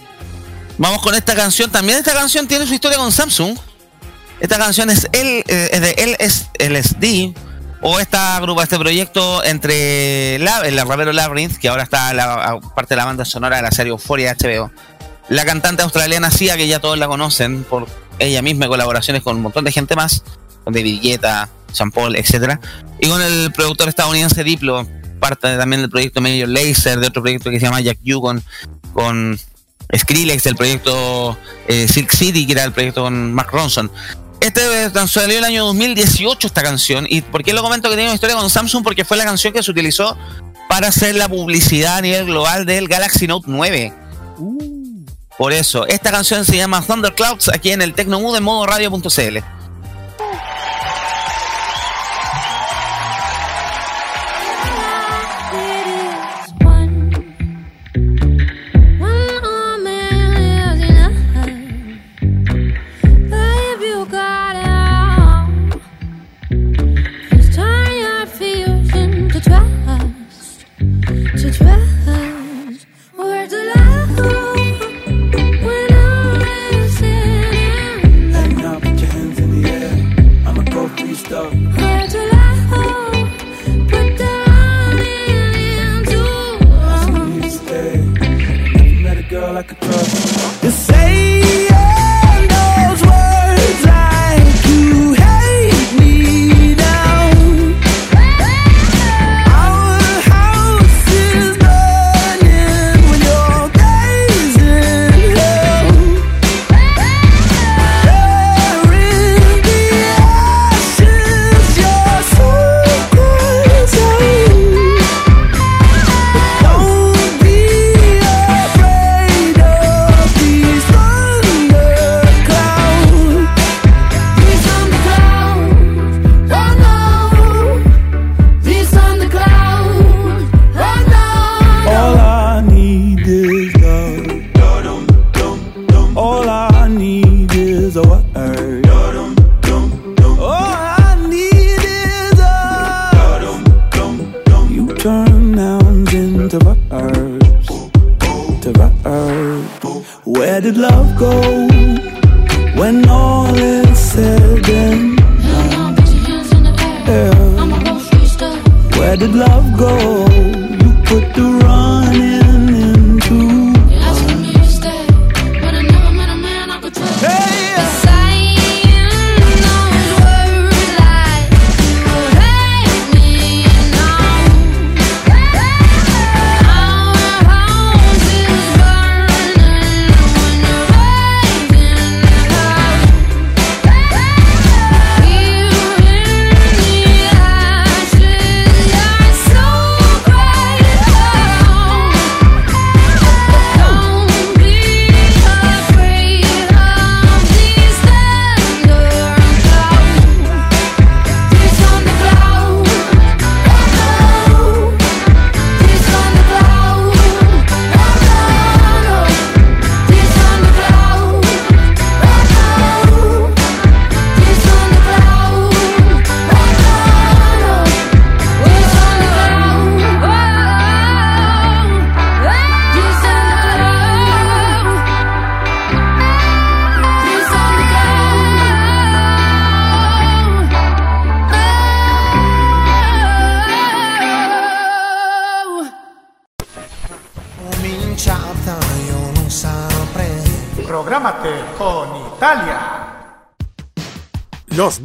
[0.79, 1.71] Vamos con esta canción.
[1.71, 3.59] También esta canción tiene su historia con Samsung.
[4.41, 7.46] Esta canción es el, eh, es de LSD
[7.89, 12.95] o esta grupa, este proyecto entre la, el rapero Labyrinth, que ahora está la, parte
[12.95, 14.73] de la banda sonora de la serie Euphoria de HBO.
[15.29, 17.87] La cantante australiana Sia, que ya todos la conocen por
[18.19, 20.25] ella misma, colaboraciones con un montón de gente más,
[20.65, 22.59] con David Guetta, Sean Paul, etcétera,
[22.99, 24.85] y con el productor estadounidense Diplo,
[25.21, 28.43] parte también del proyecto Major Laser, de otro proyecto que se llama Jack You con,
[28.95, 29.39] con
[29.97, 33.93] Skrillex, del proyecto eh, Silk City, que era el proyecto con Mark Ronson.
[34.47, 34.61] Este
[35.09, 37.05] salió el año 2018 esta canción.
[37.11, 38.85] ¿Y por qué lo comento que tiene una historia con Samsung?
[38.85, 40.17] Porque fue la canción que se utilizó
[40.69, 43.93] para hacer la publicidad a nivel global del Galaxy Note 9.
[45.37, 49.39] Por eso, esta canción se llama Thunderclouds aquí en el Tecnomood en modo radio.cl.
[89.69, 90.26] met a girl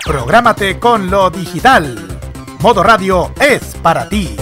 [0.05, 2.19] Prográmate con lo digital.
[2.59, 4.35] Modo Radio es para ti.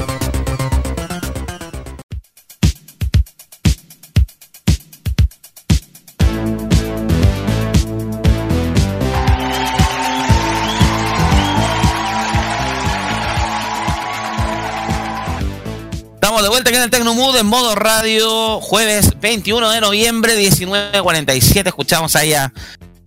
[16.42, 21.68] De vuelta aquí en el Tecnomood en modo radio, jueves 21 de noviembre, 19.47.
[21.68, 22.54] Escuchamos ahí a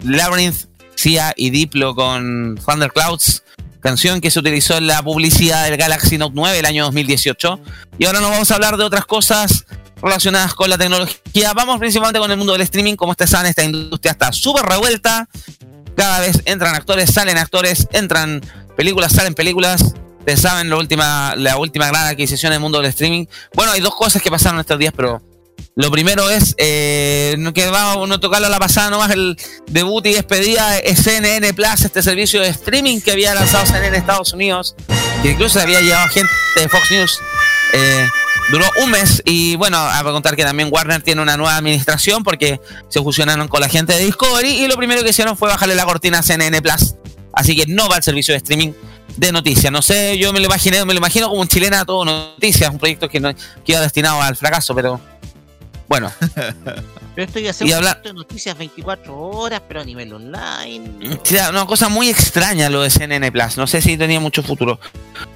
[0.04, 0.66] Labyrinth,
[0.96, 3.42] Cia y Diplo con Thunderclouds,
[3.80, 7.58] canción que se utilizó en la publicidad del Galaxy Note 9 el año 2018.
[7.98, 9.64] Y ahora nos vamos a hablar de otras cosas
[10.02, 11.54] relacionadas con la tecnología.
[11.54, 12.96] Vamos principalmente con el mundo del streaming.
[12.96, 15.26] Como ustedes saben, esta industria está súper revuelta.
[15.96, 18.42] Cada vez entran actores, salen actores, entran
[18.76, 19.94] películas, salen películas.
[20.22, 23.26] Ustedes saben la última, la última gran adquisición del mundo del streaming.
[23.54, 25.20] Bueno, hay dos cosas que pasaron estos días, pero
[25.74, 30.12] lo primero es eh, que vamos a tocarlo a la pasada nomás el debut y
[30.12, 34.76] despedida de CNN Plus, este servicio de streaming que había lanzado CNN en Estados Unidos,
[35.24, 37.18] que incluso había llevado gente de Fox News.
[37.72, 38.06] Eh,
[38.52, 42.60] duró un mes y bueno, a contar que también Warner tiene una nueva administración porque
[42.88, 45.84] se fusionaron con la gente de Discovery y lo primero que hicieron fue bajarle la
[45.84, 46.94] cortina a CNN Plus.
[47.32, 48.72] Así que no va el servicio de streaming
[49.16, 49.72] de noticias.
[49.72, 52.78] No sé, yo me lo imaginé, me lo imagino como un chilena todo noticias, un
[52.78, 55.00] proyecto que, no, que iba destinado al fracaso, pero
[55.88, 56.10] bueno.
[57.14, 61.18] Pero esto iba a ser un de noticias 24 horas, pero a nivel online.
[61.22, 63.58] Sí, una cosa muy extraña lo de CNN Plus.
[63.58, 64.80] No sé si tenía mucho futuro.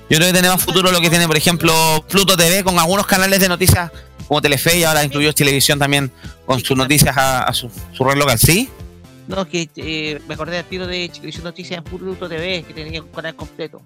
[0.08, 3.06] Yo creo que tiene más futuro lo que tiene, por ejemplo, Pluto TV con algunos
[3.06, 3.90] canales de noticias
[4.26, 6.10] como Telefe y ahora incluyó Televisión también
[6.46, 8.38] con sus noticias a, a su, su red local.
[8.38, 8.70] ¿Sí?
[9.28, 13.02] No, que eh, me acordé al tiro de Chilevisión Noticias en Pluto TV, que tenía
[13.02, 13.82] un canal completo.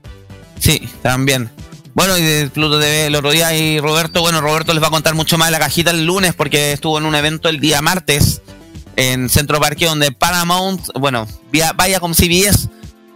[0.58, 1.50] Sí, también.
[1.94, 4.90] Bueno, y de Pluto TV el otro día y Roberto, bueno, Roberto les va a
[4.90, 7.80] contar mucho más de la cajita el lunes porque estuvo en un evento el día
[7.82, 8.42] martes
[8.96, 12.68] en Centro Parque donde Paramount, bueno, vía- vaya con CBS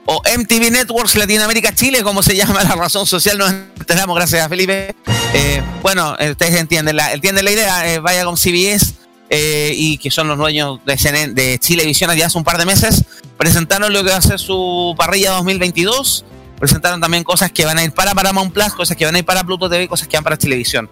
[0.07, 4.49] o MTV Networks Latinoamérica Chile, como se llama la razón social, nos enteramos gracias a
[4.49, 4.95] Felipe.
[5.35, 8.95] Eh, bueno, ustedes entienden la, entienden la idea, eh, vaya con CBS
[9.37, 13.05] eh, y que son los dueños de, Chilevisión ya hace un par de meses,
[13.37, 16.24] presentaron lo que va a ser su parrilla 2022
[16.57, 19.24] presentaron también cosas que van a ir para Paramount Plus, cosas que van a ir
[19.24, 20.89] para Pluto TV, cosas que van para Televisión.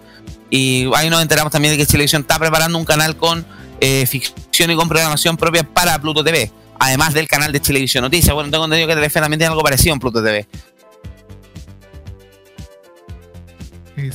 [0.49, 3.45] Y ahí nos enteramos también de que Televisión está preparando un canal con
[3.79, 8.35] eh, ficción y con programación propia para Pluto TV, además del canal de Televisión Noticias.
[8.35, 10.45] Bueno, tengo entendido que Telefe también tiene algo parecido en Pluto TV.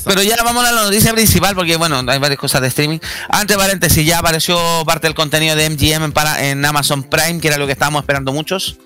[0.04, 2.98] Pero ya vamos a la noticia principal porque, bueno, hay varias cosas de streaming.
[3.28, 7.56] Antes paréntesis, ya apareció parte del contenido de MGM para- en Amazon Prime, que era
[7.56, 8.76] lo que estábamos esperando muchos.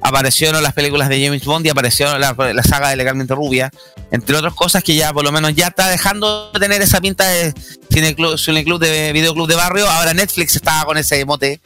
[0.00, 3.70] Aparecieron las películas de James Bond y apareció la, saga de Legalmente Rubia,
[4.12, 7.26] entre otras cosas que ya por lo menos ya está dejando de tener esa pinta
[7.26, 7.52] de
[7.92, 9.88] cineclub, cineclub de videoclub de barrio.
[9.88, 11.60] Ahora Netflix estaba con ese mote.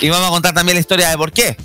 [0.00, 1.56] Y vamos a contar también la historia de por qué.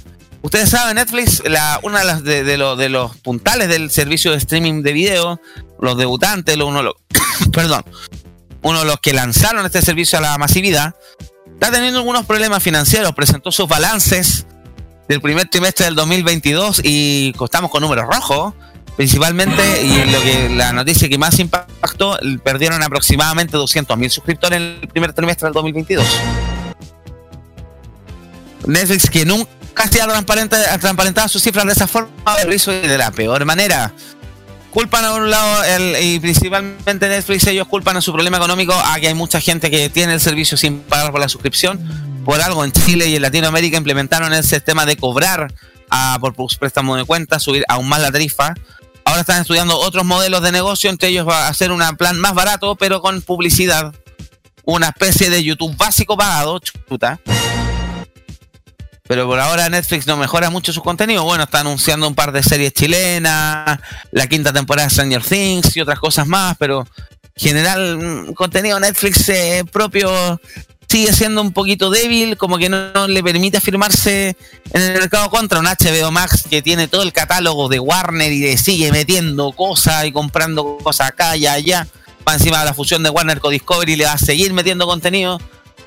[0.42, 1.44] Ustedes saben, Netflix,
[1.84, 5.42] una de los puntales del servicio de streaming de video,
[5.82, 6.96] los debutantes, lo- uno, los-
[7.52, 7.84] perdón,
[8.62, 10.96] uno de los que lanzaron este servicio a la masividad,
[11.54, 13.14] está teniendo algunos problemas financieros.
[13.14, 14.46] Presentó sus balances
[15.08, 18.54] del primer trimestre del 2022 y estamos con números rojos.
[18.98, 24.88] Principalmente, y lo que la noticia que más impactó, perdieron aproximadamente 200.000 suscriptores en el
[24.90, 26.06] primer trimestre del 2022.
[28.66, 32.10] Netflix, que nunca ha transparente, transparentado sus cifras de esa forma,
[32.46, 33.94] lo hizo de la peor manera.
[34.72, 39.00] Culpan a un lado, el- y principalmente Netflix, ellos culpan a su problema económico a
[39.00, 42.22] que hay mucha gente que tiene el servicio sin pagar por la suscripción.
[42.24, 45.52] Por algo en Chile y en Latinoamérica implementaron el sistema de cobrar
[45.90, 48.54] a, por préstamo de cuenta, subir aún más la tarifa.
[49.06, 52.36] Ahora están estudiando otros modelos de negocio, entre ellos va a ser un plan más
[52.36, 53.92] barato, pero con publicidad.
[54.66, 57.20] Una especie de YouTube básico pagado, chuta.
[59.10, 61.24] Pero por ahora Netflix no mejora mucho su contenido.
[61.24, 63.80] Bueno, está anunciando un par de series chilenas,
[64.12, 66.86] la quinta temporada de Stranger Things y otras cosas más, pero
[67.36, 70.40] en general mm, contenido Netflix eh, propio
[70.88, 74.38] sigue siendo un poquito débil, como que no, le permite afirmarse
[74.74, 78.42] en el mercado contra un HBO Max que tiene todo el catálogo de Warner y
[78.42, 81.88] de sigue metiendo cosas y comprando cosas acá y allá.
[82.28, 85.40] Va encima de la fusión de Warner con Discovery le va a seguir metiendo contenido.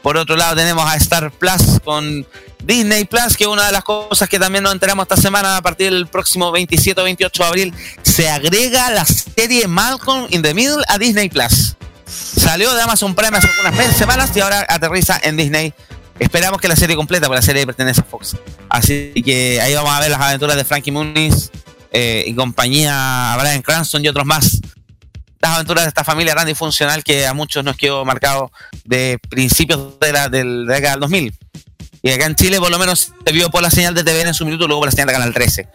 [0.03, 2.27] Por otro lado tenemos a Star Plus con
[2.65, 5.63] Disney Plus, que es una de las cosas que también nos enteramos esta semana a
[5.63, 7.75] partir del próximo 27 o 28 de abril.
[8.03, 11.77] Se agrega la serie Malcolm in the Middle a Disney Plus.
[12.07, 15.73] Salió de Amazon Prime hace unas semanas y ahora aterriza en Disney.
[16.19, 18.37] Esperamos que la serie completa, porque la serie pertenece a Fox.
[18.69, 21.51] Así que ahí vamos a ver las aventuras de Frankie Muniz
[21.91, 24.61] eh, y compañía, Brian Cranston y otros más.
[25.43, 28.53] Las aventuras de esta familia grande y funcional que a muchos nos quedó marcado
[28.85, 31.35] de principios de la, de la década del 2000.
[32.03, 34.35] Y acá en Chile por lo menos se vio por la señal de TVN en
[34.35, 35.69] su minuto, luego por la señal de Canal 13.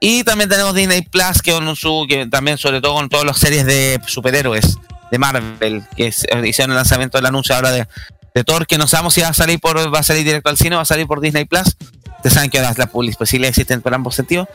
[0.00, 3.38] Y también tenemos Disney Plus, que, con su, que también sobre todo con todas las
[3.38, 4.78] series de superhéroes
[5.10, 7.86] de Marvel, que hicieron el lanzamiento del anuncio ahora de,
[8.34, 10.56] de Thor, que no sabemos si va a salir por va a salir directo al
[10.56, 11.76] cine va a salir por Disney Plus.
[12.16, 14.48] Ustedes saben que las, las posibilidades existen por ambos sentidos,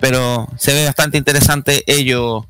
[0.00, 2.46] pero se ve bastante interesante ello.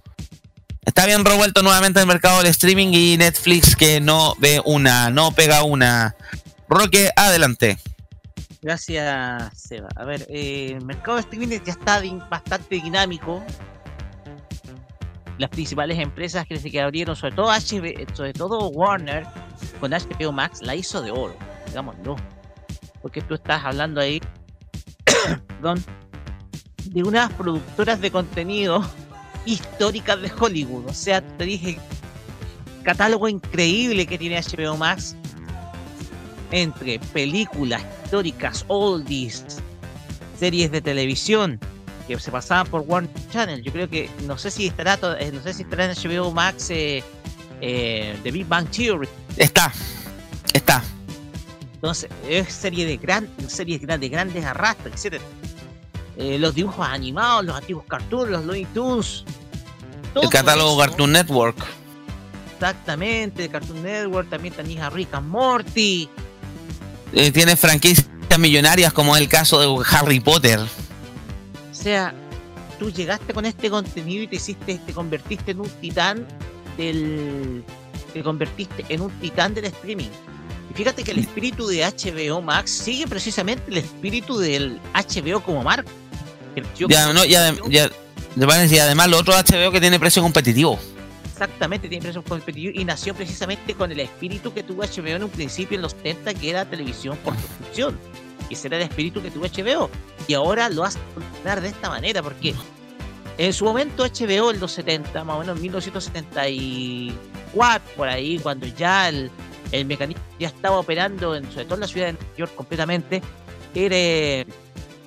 [0.84, 5.30] Está bien revuelto nuevamente el mercado del streaming y Netflix que no ve una, no
[5.32, 6.16] pega una.
[6.68, 7.78] Roque, adelante.
[8.62, 9.88] Gracias, Seba.
[9.96, 13.42] A ver, eh, el mercado de streaming ya está bastante dinámico.
[15.38, 19.26] Las principales empresas que abrieron, sobre todo HB, sobre todo Warner,
[19.80, 22.16] con HBO Max, la hizo de oro, digámoslo.
[23.02, 24.20] Porque tú estás hablando ahí,
[25.46, 25.82] perdón,
[26.84, 28.84] de unas productoras de contenido
[29.44, 30.86] históricas de Hollywood.
[30.86, 31.78] O sea, te dije,
[32.82, 35.16] catálogo increíble que tiene HBO Max
[36.50, 39.44] entre películas históricas, oldies,
[40.38, 41.60] series de televisión
[42.08, 43.62] que se pasaban por Warner Channel.
[43.62, 46.70] Yo creo que no sé si estará eh, no sé si estará en HBO Max
[46.70, 47.04] eh,
[47.60, 49.08] eh, The Big Bang Theory.
[49.36, 49.72] Está,
[50.52, 50.82] está.
[51.74, 55.24] Entonces, es serie de gran, series de grandes arrastres, etcétera.
[56.20, 59.24] Eh, los dibujos animados, los antiguos cartoons, los Looney Tunes.
[60.12, 61.56] todo El catálogo eso, Cartoon Network.
[62.52, 66.10] Exactamente, Cartoon Network, también tenías a Rick and Morty.
[67.14, 68.06] Eh, tiene franquicias
[68.38, 70.60] millonarias como es el caso de Harry Potter.
[70.60, 72.12] O sea,
[72.78, 76.26] tú llegaste con este contenido y te hiciste, te convertiste en un titán
[76.76, 77.64] del.
[78.12, 80.10] Te convertiste en un titán del streaming.
[80.70, 85.62] Y fíjate que el espíritu de HBO Max sigue precisamente el espíritu del HBO como
[85.62, 85.90] marca.
[86.76, 87.90] Yo- Ya, no, ya, ya,
[88.36, 90.78] y además lo otro HBO que tiene precio competitivo.
[91.32, 95.30] Exactamente, tiene precios competitivos y nació precisamente con el espíritu que tuvo HBO en un
[95.30, 97.98] principio en los 70, que era televisión por suscripción.
[98.50, 99.88] Y ese era el espíritu que tuvo HBO.
[100.28, 102.54] Y ahora lo hace funcionar de esta manera, porque
[103.38, 108.66] en su momento HBO, en los 70, más o menos en 1974, por ahí, cuando
[108.66, 109.30] ya el,
[109.72, 113.22] el mecanismo ya estaba operando, en, sobre todo en la ciudad de Nueva York completamente,
[113.74, 114.46] era,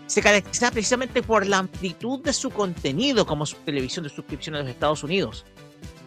[0.07, 4.63] se caracterizaba precisamente por la amplitud de su contenido como su televisión de suscripción en
[4.63, 5.45] los Estados Unidos.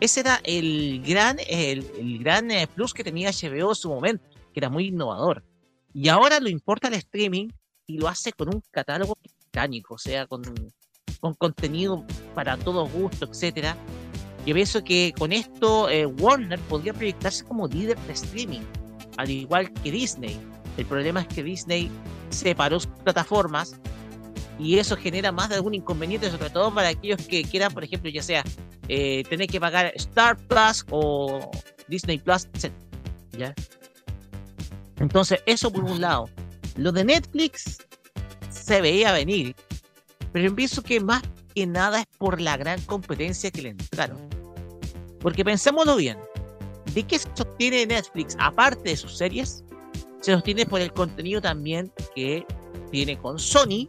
[0.01, 4.25] Ese era el gran, el, el gran eh, plus que tenía HBO en su momento,
[4.53, 5.43] que era muy innovador.
[5.95, 7.49] Y ahora lo importa el streaming
[7.87, 10.43] y lo hace con un catálogo mecánico, o sea, con,
[11.21, 13.77] con contenido para todo gusto, etcétera.
[14.45, 18.61] Yo pienso que con esto eh, Warner podría proyectarse como líder de streaming,
[19.17, 20.39] al igual que Disney.
[20.77, 21.91] El problema es que Disney
[22.31, 23.77] separó sus plataformas
[24.59, 28.11] y eso genera más de algún inconveniente, sobre todo para aquellos que quieran, por ejemplo,
[28.11, 28.45] ya sea
[28.89, 31.51] eh, tener que pagar Star Plus o
[31.89, 32.73] Disney Plus, etc.
[33.33, 33.55] ¿ya?
[34.99, 36.29] Entonces, eso por un lado.
[36.77, 37.79] Lo de Netflix
[38.51, 39.55] se veía venir,
[40.33, 41.23] pero yo pienso que más
[41.55, 44.19] que nada es por la gran competencia que le entraron.
[45.21, 46.19] Porque pensémoslo bien,
[46.95, 49.65] ¿de qué se sostiene Netflix aparte de sus series?
[50.21, 52.45] Se sostiene por el contenido también que
[52.91, 53.89] tiene con Sony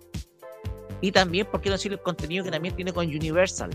[1.01, 3.69] y también, por qué no decir, el contenido que también tiene con Universal.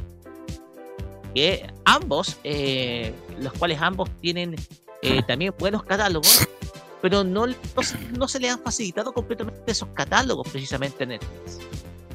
[1.34, 4.54] Que ambos, eh, los cuales ambos tienen
[5.02, 6.46] eh, también buenos catálogos,
[7.00, 11.58] pero no, no, se- no se le han facilitado completamente esos catálogos precisamente a Netflix.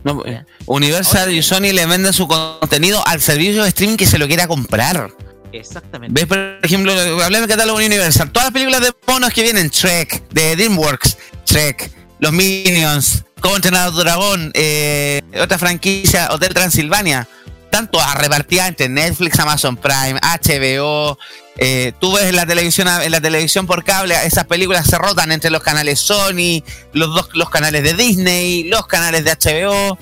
[0.03, 0.23] No,
[0.67, 4.47] Universal y Sony le venden su contenido al servicio de streaming que se lo quiera
[4.47, 5.11] comprar.
[5.51, 6.13] Exactamente.
[6.13, 6.91] ¿Ves, por ejemplo,
[7.23, 8.31] hablé del catálogo Universal?
[8.31, 13.93] Todas las películas de monos que vienen, Trek, de DreamWorks, Trek, Los Minions, Cómo entrenar
[13.93, 17.27] dragón, eh, otra franquicia, Hotel Transilvania,
[17.69, 21.19] tanto a repartidas entre Netflix, Amazon Prime, HBO.
[21.59, 25.51] eh, tú ves en la televisión la televisión por cable, esas películas se rotan entre
[25.51, 29.97] los canales Sony, los dos los canales de Disney, los canales de HBO,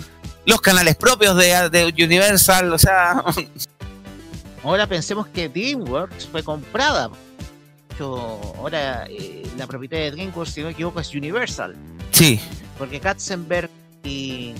[0.45, 3.21] los canales propios de, de Universal, o sea,
[4.66, 7.09] Ahora pensemos que DreamWorks fue comprada.
[7.99, 11.76] ahora eh, la propietaria de DreamWorks, si no me equivoco, es Universal.
[12.11, 12.39] Sí,
[12.78, 13.70] Porque Katzenberg
[14.03, 14.53] y,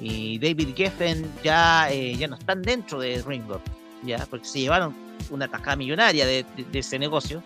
[0.00, 3.70] y David Geffen ya, eh, ya no están dentro de DreamWorks,
[4.04, 4.94] ya, porque se llevaron
[5.30, 7.42] una tajada millonaria de, de- de ese negocio.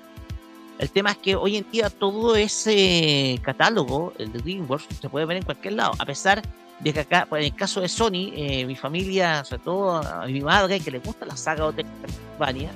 [0.78, 5.24] El tema es que hoy en día todo ese catálogo, el de DreamWorks, se puede
[5.26, 6.42] ver en cualquier lado, a pesar
[6.80, 10.26] de que acá, pues, en el caso de Sony, eh, mi familia, sobre todo a
[10.26, 12.70] mi madre, que le gusta la saga de Castlevania,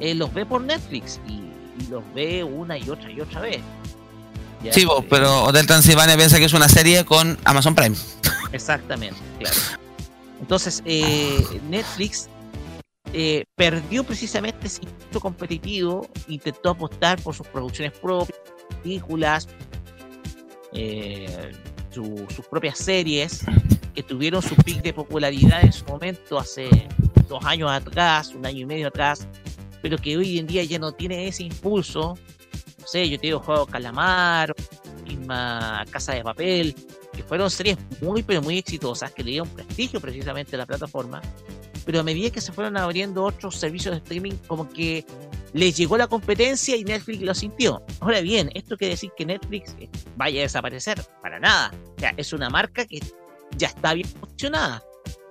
[0.00, 1.32] eh, los ve por Netflix y,
[1.82, 3.60] y los ve una y otra y otra vez.
[4.62, 7.96] Ya, sí, vos, eh, pero Hotel Transilvania piensa que es una serie con Amazon Prime.
[8.52, 9.56] Exactamente, claro.
[10.40, 12.28] Entonces, eh, Netflix
[13.12, 18.38] eh, perdió precisamente ese instinto competitivo, intentó apostar por sus producciones propias,
[18.82, 19.48] películas,
[20.72, 21.52] eh,
[21.94, 23.44] su- sus propias series,
[23.94, 26.68] que tuvieron su pic de popularidad en su momento hace
[27.28, 29.26] dos años atrás, un año y medio atrás,
[29.80, 32.18] pero que hoy en día ya no tiene ese impulso.
[32.80, 34.54] No sé, yo te digo Juego Calamar,
[35.04, 36.74] misma Casa de Papel,
[37.14, 41.22] que fueron series muy, pero muy exitosas, que le dieron prestigio precisamente a la plataforma,
[41.86, 45.04] pero a medida que se fueron abriendo otros servicios de streaming, como que
[45.54, 47.82] les llegó la competencia y Netflix lo sintió.
[48.00, 51.72] Ahora bien, esto quiere decir que Netflix eh, vaya a desaparecer, para nada.
[51.96, 53.00] O sea, es una marca que
[53.56, 54.82] ya está bien posicionada.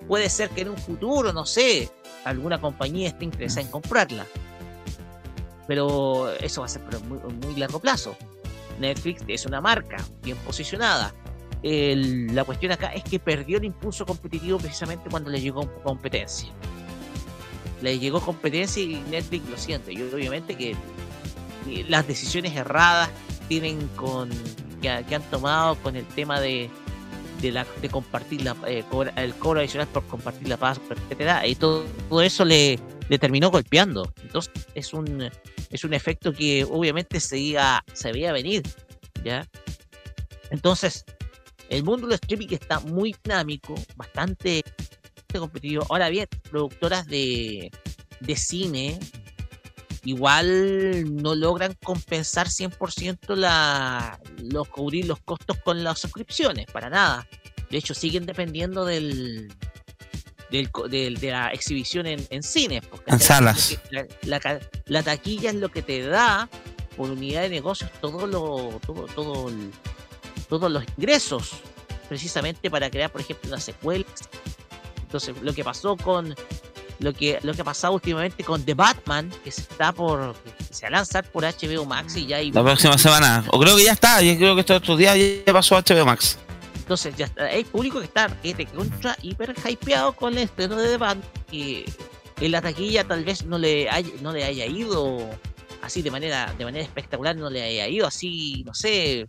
[0.07, 1.89] Puede ser que en un futuro, no sé,
[2.25, 4.25] alguna compañía esté interesada en comprarla.
[5.67, 8.15] Pero eso va a ser por muy, muy largo plazo.
[8.79, 11.13] Netflix es una marca bien posicionada.
[11.61, 16.49] El- la cuestión acá es que perdió el impulso competitivo precisamente cuando le llegó competencia.
[17.83, 19.93] Le llegó competencia y Netflix lo siente.
[19.93, 20.75] Y obviamente que
[21.87, 23.09] las decisiones erradas
[23.47, 24.29] tienen con
[24.81, 26.69] que, ha- que han tomado con el tema de
[27.41, 28.85] de, la, de compartir eh,
[29.17, 32.79] el cobro adicional por compartir la paz, etcétera, y todo, todo eso le,
[33.09, 34.13] le terminó golpeando.
[34.21, 35.29] Entonces es un
[35.69, 37.57] es un efecto que obviamente se
[37.93, 38.63] se veía venir,
[39.25, 39.45] ¿ya?
[40.51, 41.03] Entonces,
[41.67, 44.63] el mundo del streaming está muy dinámico, bastante
[45.39, 45.85] competitivo.
[45.89, 47.71] Ahora bien, productoras de,
[48.19, 48.99] de cine
[50.05, 57.27] igual no logran compensar 100% la, los cubrir los costos con las suscripciones, para nada.
[57.69, 59.51] De hecho, siguen dependiendo del,
[60.51, 62.85] del, de la exhibición en, en cines.
[62.85, 63.79] porque En salas.
[63.91, 66.49] La, la ca- la taquilla es lo que te da
[66.97, 69.71] por unidad de negocios todo lo, todo, todo el-
[70.49, 71.51] todos los ingresos,
[72.09, 74.05] precisamente para crear, por ejemplo, una secuela.
[75.13, 76.33] Entonces, lo que pasó con
[76.97, 80.35] lo que lo que ha pasado últimamente con The Batman, que se está por
[80.71, 83.45] se va a lanzar por HBO Max y ya hay La próxima semana.
[83.51, 84.23] O creo que ya está.
[84.23, 86.39] Yo creo que estos otros días ya pasó a HBO Max.
[86.79, 90.77] Entonces ya está, hay público que está que te contra hiper hypeado con el estreno
[90.77, 91.85] de The Batman que
[92.41, 95.29] en la taquilla tal vez no le haya, no le haya ido
[95.83, 99.27] así de manera de manera espectacular, no le haya ido así, no sé,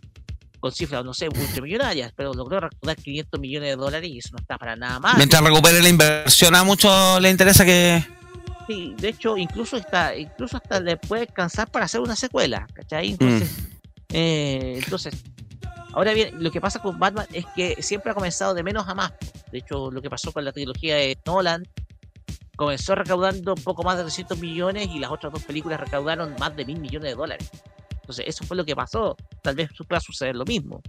[0.65, 4.39] con cifras, no sé, multimillonarias, pero logró recaudar 500 millones de dólares y eso no
[4.39, 5.15] está para nada mal.
[5.15, 8.03] Mientras recupere la inversión, a muchos le interesa que.
[8.65, 13.09] Sí, de hecho, incluso está, incluso hasta le puede alcanzar para hacer una secuela, ¿cachai?
[13.09, 13.11] Mm.
[13.11, 13.57] Entonces,
[14.11, 15.13] eh, entonces,
[15.93, 18.95] ahora bien, lo que pasa con Batman es que siempre ha comenzado de menos a
[18.95, 19.13] más.
[19.51, 21.63] De hecho, lo que pasó con la trilogía de Nolan,
[22.55, 26.55] comenzó recaudando un poco más de 300 millones y las otras dos películas recaudaron más
[26.55, 27.51] de mil millones de dólares.
[28.05, 29.17] Entonces, eso fue lo que pasó.
[29.41, 30.79] Tal vez pueda suceder lo mismo.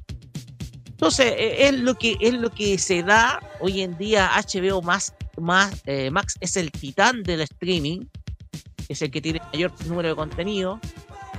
[0.84, 4.30] Entonces, eh, es lo que es lo que se da hoy en día.
[4.34, 8.00] HBO más, más eh, Max es el titán del streaming,
[8.88, 10.78] es el que tiene mayor número de contenido.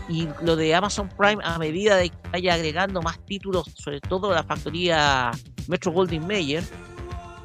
[0.10, 4.34] Y lo de Amazon Prime, a medida de que vaya agregando más títulos, sobre todo
[4.34, 5.30] la factoría
[5.68, 6.64] Metro Goldwyn Mayer,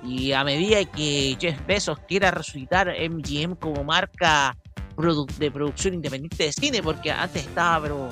[0.03, 4.57] y a medida que Jeff Bezos quiera resucitar MGM como marca
[4.97, 8.09] produ- de producción independiente de cine, porque antes estaba, pero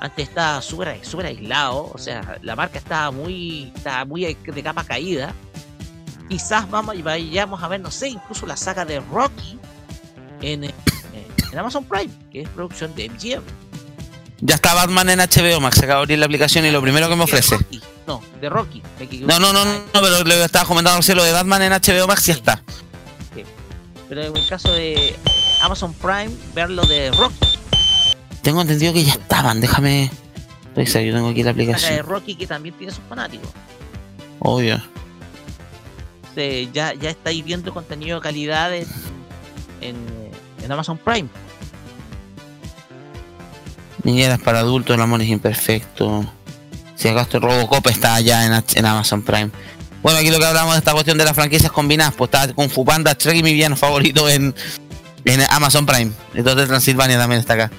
[0.00, 4.84] antes estaba súper súper aislado, o sea, la marca estaba muy, estaba muy de capa
[4.84, 5.32] caída.
[6.28, 9.58] Quizás vamos, vayamos a ver, no sé, incluso la saga de Rocky
[10.40, 10.74] en, eh,
[11.52, 13.42] en Amazon Prime, que es producción de MGM.
[14.44, 15.78] Ya está Batman en HBO Max.
[15.78, 17.56] Acabo de abrir la aplicación y lo primero que me ofrece.
[17.58, 18.82] Rocky, No, de Rocky.
[19.20, 22.28] No, no, no, no, pero le estaba comentando al cielo de Batman en HBO Max
[22.28, 22.62] y ya está.
[24.08, 25.14] Pero en el caso de
[25.62, 27.36] Amazon Prime, ver lo de Rocky.
[28.42, 29.60] Tengo entendido que ya estaban.
[29.60, 30.10] Déjame.
[30.74, 32.06] revisar, Yo tengo aquí la La saga de aplicación.
[32.06, 33.48] Rocky que también tiene sus fanáticos.
[34.40, 34.82] Obvio.
[36.24, 38.86] Este, ya, ya estáis viendo contenido de calidad en,
[39.80, 39.96] en,
[40.64, 41.28] en Amazon Prime.
[44.02, 46.24] Niñeras para adultos, el amor es imperfecto.
[46.96, 49.50] Si acaso Robocop está allá en, en Amazon Prime.
[50.02, 52.68] Bueno, aquí lo que hablamos de esta cuestión de las franquicias combinadas, pues está con
[52.68, 54.52] Fupanda, Shrek y mi villano favorito en,
[55.24, 56.12] en Amazon Prime.
[56.34, 57.70] Entonces Transilvania también está acá.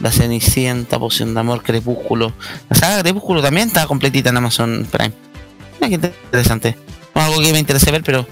[0.00, 2.32] La Cenicienta, Poción de Amor, Crepúsculo.
[2.68, 5.12] La saga Crepúsculo también está completita en Amazon Prime.
[5.80, 6.76] Mira qué interesante.
[7.14, 8.26] No es algo que me interese ver, pero.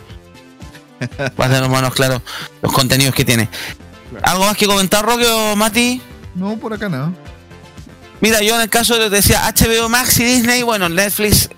[1.41, 2.21] Va a tener manos claro
[2.61, 3.49] los contenidos que tiene.
[4.23, 6.03] ¿Algo más que comentar, Roque o Mati?
[6.35, 7.13] No, por acá nada.
[8.21, 11.49] Mira, yo en el caso de decía HBO Max y Disney, bueno, Netflix,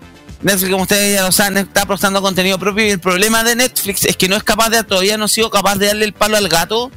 [0.43, 4.05] Netflix como ustedes ya lo saben, está apostando contenido propio y el problema de Netflix
[4.05, 6.37] es que no es capaz de, todavía no ha sido capaz de darle el palo
[6.37, 6.91] al gato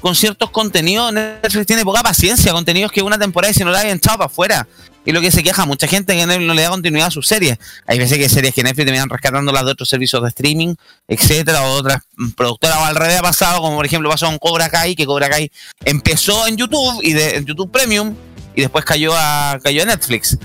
[0.00, 1.12] con ciertos contenidos.
[1.12, 4.26] Netflix tiene poca paciencia, contenidos que una temporada y si no la habían echado para
[4.26, 4.68] afuera.
[5.04, 7.26] Y lo que se queja mucha gente es que no le da continuidad a sus
[7.26, 7.58] series.
[7.86, 10.74] Hay veces que series que Netflix terminan rescatando las de otros servicios de streaming,
[11.08, 12.02] etcétera, o otras
[12.36, 15.50] productoras o al ha pasado, como por ejemplo pasó con Cobra Kai, que Cobra Kai
[15.84, 18.14] empezó en YouTube y de en YouTube Premium
[18.54, 20.36] y después cayó a cayó a Netflix.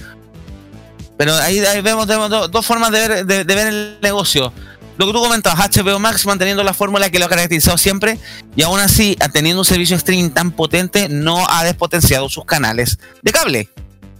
[1.18, 4.54] Pero ahí, vemos, dos formas de ver, el negocio.
[4.98, 8.18] Lo que tú comentabas, HBO Max manteniendo la fórmula que lo ha caracterizado siempre
[8.56, 13.32] y aún así, teniendo un servicio streaming tan potente, no ha despotenciado sus canales de
[13.32, 13.70] cable.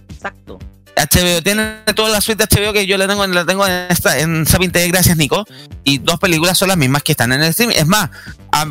[0.08, 0.58] Exacto.
[1.06, 4.18] HBO tiene toda la suite de HBO que yo la tengo, la tengo en, esta,
[4.18, 5.44] en Zapping TV, gracias Nico.
[5.84, 7.76] Y dos películas son las mismas que están en el streaming.
[7.76, 8.10] Es más,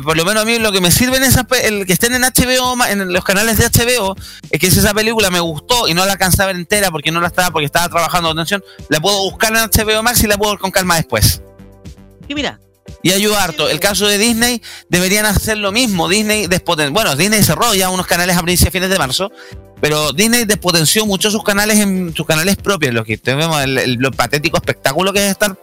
[0.02, 2.76] por lo menos a mí lo que me sirven esas el que estén en HBO,
[2.86, 4.16] en los canales de HBO,
[4.50, 7.10] es que si esa película me gustó y no la alcancé a ver entera porque
[7.10, 10.36] no la estaba, porque estaba trabajando atención, la puedo buscar en HBO Max y la
[10.36, 11.42] puedo ver con calma después.
[12.28, 12.60] Y mira,
[13.02, 13.68] Y ayuda harto.
[13.68, 16.08] El caso de Disney deberían hacer lo mismo.
[16.08, 19.30] Disney despoten bueno, Disney cerró ya unos canales a principios fines de marzo,
[19.80, 23.94] pero Disney despotenció mucho sus canales en sus canales propios, lo que tenemos el, el-
[23.94, 25.56] lo patético espectáculo que es Star,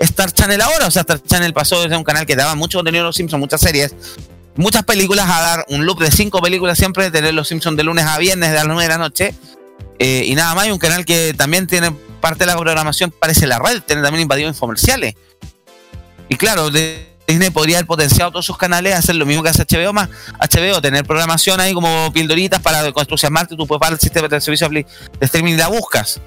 [0.00, 0.86] Star Channel ahora.
[0.86, 3.40] O sea, Star Channel pasó desde un canal que daba mucho contenido de los Simpsons,
[3.40, 3.94] muchas series,
[4.56, 7.84] muchas películas, a dar un loop de cinco películas siempre, de tener los Simpsons de
[7.84, 9.34] lunes a viernes de las 9 de la noche.
[10.00, 13.46] eh, y nada más, y un canal que también tiene parte de la programación, parece
[13.46, 15.14] la red, tiene también invadidos comerciales.
[16.30, 19.92] Y claro, Disney podría haber potenciado todos sus canales, hacer lo mismo que hace HBO
[19.92, 20.08] más.
[20.38, 24.68] HBO, tener programación ahí como pildoritas para entusiasmarte, tú puedes pagar el sistema de servicio
[24.68, 24.86] de
[25.20, 26.20] streaming y la buscas.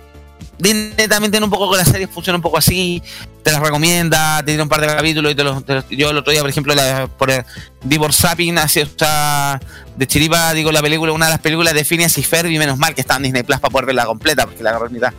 [0.57, 3.01] Disney también tiene un poco con las series, funciona un poco así,
[3.43, 6.31] te las recomienda, te tiene un par de capítulos y te los, yo el otro
[6.31, 7.45] día, por ejemplo, la, por el
[7.83, 9.61] Divorce Zapping, así, o sea,
[9.95, 12.77] de Chiripa, digo, la película, una de las películas de Phineas y Ferb, y menos
[12.77, 15.13] mal que está en Disney Plus para poder verla completa, porque la agarré en mitad.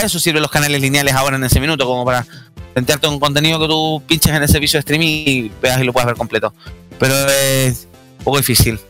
[0.00, 2.26] Para eso sirven los canales lineales ahora en ese minuto, como para
[2.72, 5.92] plantearte un contenido que tú pinches en el servicio de streaming y veas y lo
[5.92, 6.54] puedas ver completo.
[6.98, 7.86] Pero es
[8.18, 8.80] un poco difícil.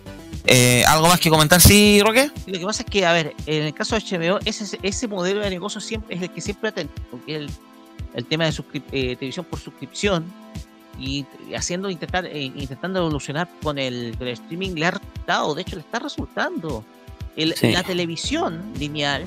[0.47, 2.31] Eh, ¿Algo más que comentar, sí, Roque?
[2.47, 5.41] Lo que pasa es que, a ver, en el caso de HBO, ese, ese modelo
[5.41, 7.51] de negocio siempre es el que siempre ha tenido, porque el,
[8.15, 8.51] el tema de
[8.93, 10.33] eh, televisión por suscripción
[10.97, 15.63] y haciendo intentar eh, intentando evolucionar con el, con el streaming le ha resultado, de
[15.63, 16.85] hecho le está resultando.
[17.37, 17.73] El- Sí.
[17.73, 19.25] La televisión lineal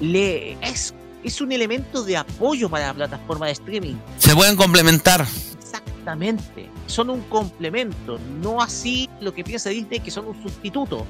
[0.00, 3.94] le es, es un elemento de apoyo para la plataforma de streaming.
[4.18, 5.26] Se pueden complementar.
[5.58, 6.68] Exactamente.
[6.86, 11.06] Son un complemento, no así lo que piensa Disney que son un sustituto.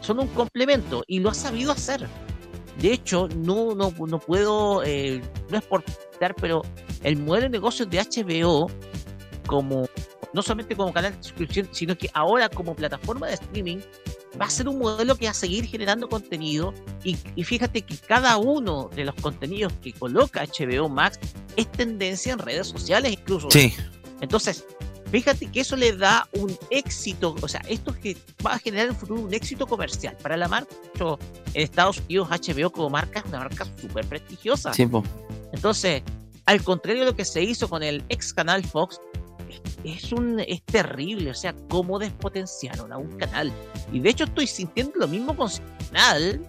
[0.00, 2.06] Son un complemento y lo ha sabido hacer.
[2.80, 5.84] De hecho, no, no, no puedo, eh, no es por
[6.20, 6.62] dar, pero
[7.02, 8.70] el modelo de negocios de HBO,
[9.46, 9.88] como
[10.32, 13.78] no solamente como canal de suscripción, sino que ahora como plataforma de streaming,
[14.40, 16.74] va a ser un modelo que va a seguir generando contenido.
[17.02, 21.18] Y, y fíjate que cada uno de los contenidos que coloca HBO Max
[21.56, 23.50] es tendencia en redes sociales incluso.
[23.50, 23.74] Sí.
[24.20, 24.64] Entonces,
[25.10, 28.92] fíjate que eso le da un éxito, o sea, esto que va a generar en
[28.92, 30.74] el futuro un éxito comercial para la marca.
[31.54, 34.72] En Estados Unidos HBO como marca es una marca súper prestigiosa.
[34.72, 35.04] Sí, po.
[35.52, 36.02] Entonces,
[36.46, 39.00] al contrario de lo que se hizo con el ex canal Fox,
[39.84, 43.52] es, un es terrible, o sea, cómo despotenciaron a un canal.
[43.92, 46.40] Y de hecho estoy sintiendo lo mismo con Cine Canal.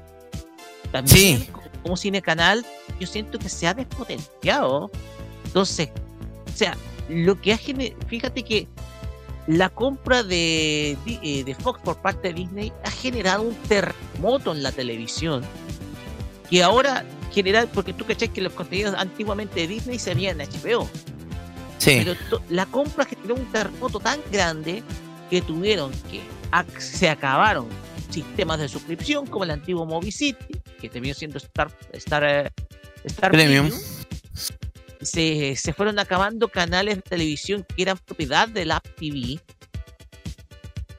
[0.91, 1.49] También Sí.
[1.84, 2.66] como- Cine Canal,
[2.99, 4.89] yo siento que se ha despotenciado.
[5.45, 5.89] Entonces,
[6.51, 6.76] o sea,
[7.10, 8.68] lo que ha generado, fíjate que
[9.47, 14.64] la compra de, eh, de Fox por parte de Disney ha generado un terremoto en
[14.64, 15.43] la televisión
[16.49, 20.47] que ahora genera, porque tú caché que los contenidos antiguamente de Disney se veían en
[20.49, 20.88] HBO,
[21.78, 22.03] Sí.
[22.03, 24.82] pero la compra generó un terremoto tan grande
[25.30, 26.21] que tuvieron que
[26.80, 27.67] se acabaron
[28.09, 32.51] sistemas de suscripción como el antiguo Movie City, que terminó siendo Star, Star, eh,
[33.03, 33.69] Star Premium.
[35.01, 39.39] Se, se fueron acabando canales de televisión que eran propiedad del App TV.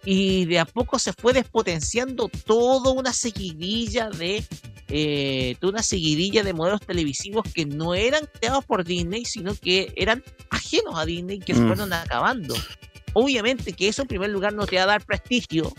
[0.06, 4.42] Y de a poco se fue despotenciando toda una seguidilla de
[4.88, 9.92] eh, toda una seguidilla de modelos televisivos que no eran creados por Disney, sino que
[9.96, 11.66] eran ajenos a Disney que se Mm.
[11.66, 12.54] fueron acabando.
[13.12, 15.72] Obviamente que eso en primer lugar no te va a dar prestigio,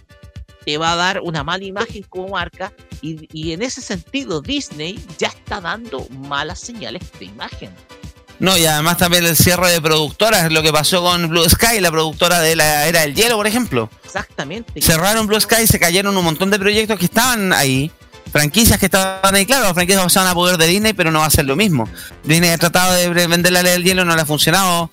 [0.65, 4.99] te va a dar una mala imagen como marca y, y en ese sentido Disney
[5.17, 7.69] ya está dando malas señales de imagen.
[8.39, 11.89] No, y además también el cierre de productoras, lo que pasó con Blue Sky, la
[11.89, 13.89] productora de la era del hielo, por ejemplo.
[14.05, 14.79] Exactamente.
[14.81, 17.91] Cerraron Blue Sky, se cayeron un montón de proyectos que estaban ahí,
[18.31, 21.25] franquicias que estaban ahí, claro, las franquicias pasaban a poder de Disney, pero no va
[21.25, 21.89] a ser lo mismo.
[22.23, 24.91] Disney ha tratado de vender la ley del hielo, no le ha funcionado.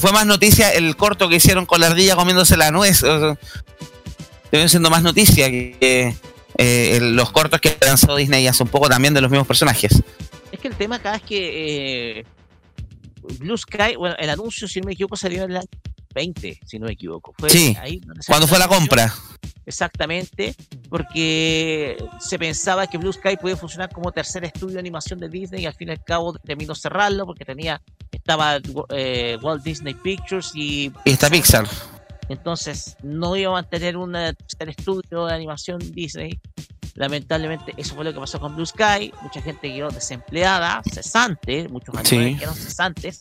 [0.00, 2.98] Fue más noticia el corto que hicieron con la ardilla comiéndose la nuez.
[2.98, 6.14] sea, siendo más noticia que
[6.58, 10.02] eh, los cortos que lanzó Disney hace un poco también de los mismos personajes.
[10.52, 12.24] Es que el tema acá es que eh,
[13.38, 15.68] Blue Sky, bueno, el anuncio, si no me equivoco, salió en el año
[16.14, 17.32] 20, si no me equivoco.
[17.38, 19.12] Fue Sí, ahí Cuando fue la compra.
[19.66, 20.54] Exactamente,
[20.88, 25.62] porque se pensaba que Blue Sky podía funcionar como tercer estudio de animación de Disney
[25.62, 28.58] y al fin y al cabo terminó cerrarlo porque tenía estaba
[28.88, 31.68] eh, Walt Disney Pictures y Y está Pixar.
[32.28, 36.40] entonces no iba a mantener un tercer estudio de animación Disney.
[36.94, 41.94] Lamentablemente eso fue lo que pasó con Blue Sky, mucha gente quedó desempleada, cesante, muchos
[42.04, 42.16] Sí.
[42.16, 43.20] animadores quedaron cesantes.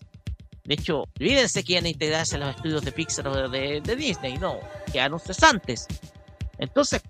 [0.64, 3.96] De hecho, olvídense que iban a integrarse a los estudios de Pixar o de, de
[3.96, 4.58] Disney, no,
[4.92, 5.88] quedaron cesantes.
[6.58, 7.02] Entonces,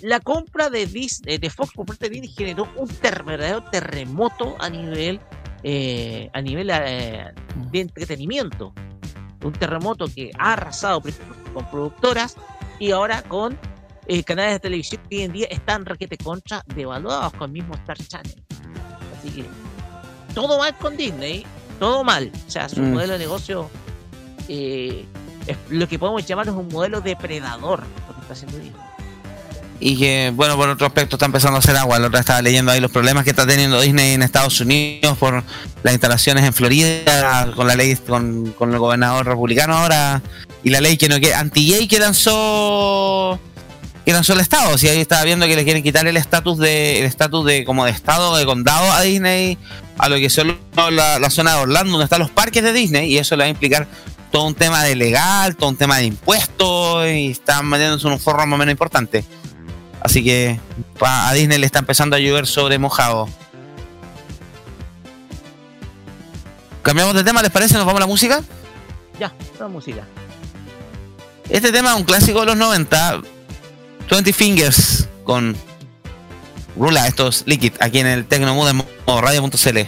[0.00, 4.56] la compra de Disney, de Fox por parte de Disney generó un ter- verdadero terremoto
[4.60, 5.20] a nivel
[5.64, 7.32] eh, a nivel eh,
[7.72, 8.72] de entretenimiento.
[9.44, 11.02] Un terremoto que ha arrasado
[11.52, 12.36] con productoras
[12.78, 13.58] y ahora con
[14.08, 17.74] eh, canales de televisión que hoy en día están requete contra devaluados con el mismo
[17.74, 18.42] Star Channel.
[19.18, 19.44] Así que
[20.34, 21.44] todo mal con Disney,
[21.78, 22.30] todo mal.
[22.46, 22.92] O sea, su Mm.
[22.94, 23.70] modelo de negocio
[24.48, 25.04] eh,
[25.46, 28.82] es lo que podemos llamar es un modelo depredador lo que está haciendo Disney.
[29.80, 32.00] Y que, bueno, por otro aspecto está empezando a hacer agua.
[32.00, 35.44] La otra estaba leyendo ahí los problemas que está teniendo Disney en Estados Unidos por
[35.84, 40.20] las instalaciones en Florida, con la ley, con, con el gobernador republicano ahora,
[40.64, 43.38] y la ley que no que anti-gay que lanzó
[44.08, 44.78] que lanzó el estado.
[44.78, 47.84] Si ahí estaba viendo que le quieren quitar el estatus de el estatus de como
[47.84, 49.58] de estado de condado a Disney,
[49.98, 53.12] a lo que son la, la zona de Orlando, donde están los parques de Disney,
[53.12, 53.86] y eso le va a implicar
[54.32, 58.18] todo un tema de legal, todo un tema de impuestos, y están metiéndose en un
[58.18, 59.26] forro más o menos importante.
[60.00, 60.58] Así que
[61.02, 63.28] a Disney le está empezando a llover sobre mojado.
[66.80, 67.74] Cambiamos de tema, ¿les parece?
[67.74, 68.42] ¿Nos vamos a la música?
[69.20, 70.02] Ya, la música.
[71.50, 73.20] Este tema es un clásico de los 90.
[74.10, 75.56] 20 Fingers con
[76.76, 79.78] Rula, estos Liquid, aquí en el Tecnomood en radio.cl.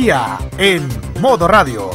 [0.00, 0.88] Tecnología en
[1.20, 1.90] modo radio.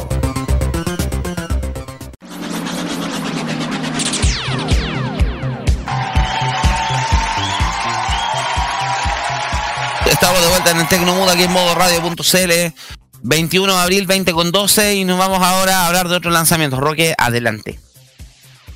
[10.08, 12.74] Estamos de vuelta en el Tecnomudo aquí en modo radio.cl.
[13.22, 14.94] 21 de abril, 20 con 12.
[14.94, 16.78] Y nos vamos ahora a hablar de otros lanzamientos.
[16.78, 17.80] Roque, adelante.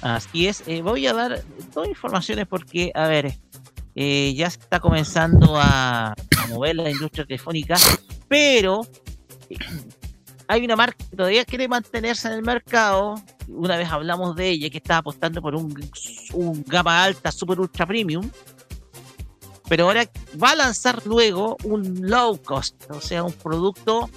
[0.03, 3.39] Así es, eh, voy a dar dos informaciones porque, a ver,
[3.95, 7.76] eh, ya se está comenzando a, a mover la industria telefónica,
[8.26, 8.83] pero
[10.49, 13.15] hay una marca que todavía quiere mantenerse en el mercado.
[13.49, 15.91] Una vez hablamos de ella, que está apostando por un,
[16.35, 18.31] un gama alta, super ultra premium.
[19.69, 20.09] Pero ahora
[20.43, 24.11] va a lanzar luego un low cost, o sea, un producto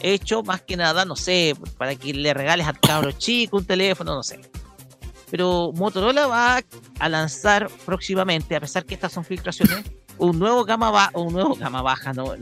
[0.00, 4.14] hecho más que nada, no sé, para que le regales al cabro chico un teléfono,
[4.14, 4.40] no sé
[5.34, 6.62] pero Motorola va
[7.00, 9.84] a lanzar próximamente, a pesar que estas son filtraciones,
[10.18, 12.34] un nuevo gama baja, un nuevo gama baja, no,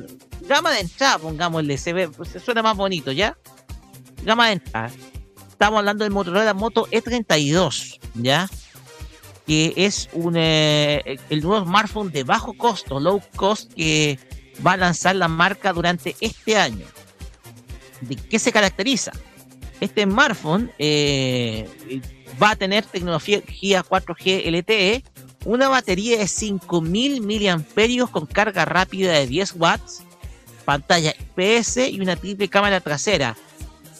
[0.48, 3.36] gama de entrada, pongámosle, se ve, se suena más bonito, ¿ya?
[4.24, 4.90] Gama de entrada.
[5.48, 8.48] Estamos hablando del Motorola Moto E32, ¿ya?
[9.46, 14.18] Que es un eh, el nuevo smartphone de bajo costo, low cost, que
[14.64, 16.86] va a lanzar la marca durante este año.
[18.00, 19.12] ¿De qué se caracteriza?
[19.80, 21.68] Este smartphone eh,
[22.40, 23.40] va a tener tecnología
[23.82, 25.04] 4G LTE,
[25.44, 30.02] una batería de 5000 mAh con carga rápida de 10 watts,
[30.64, 33.36] pantalla IPS y una triple cámara trasera.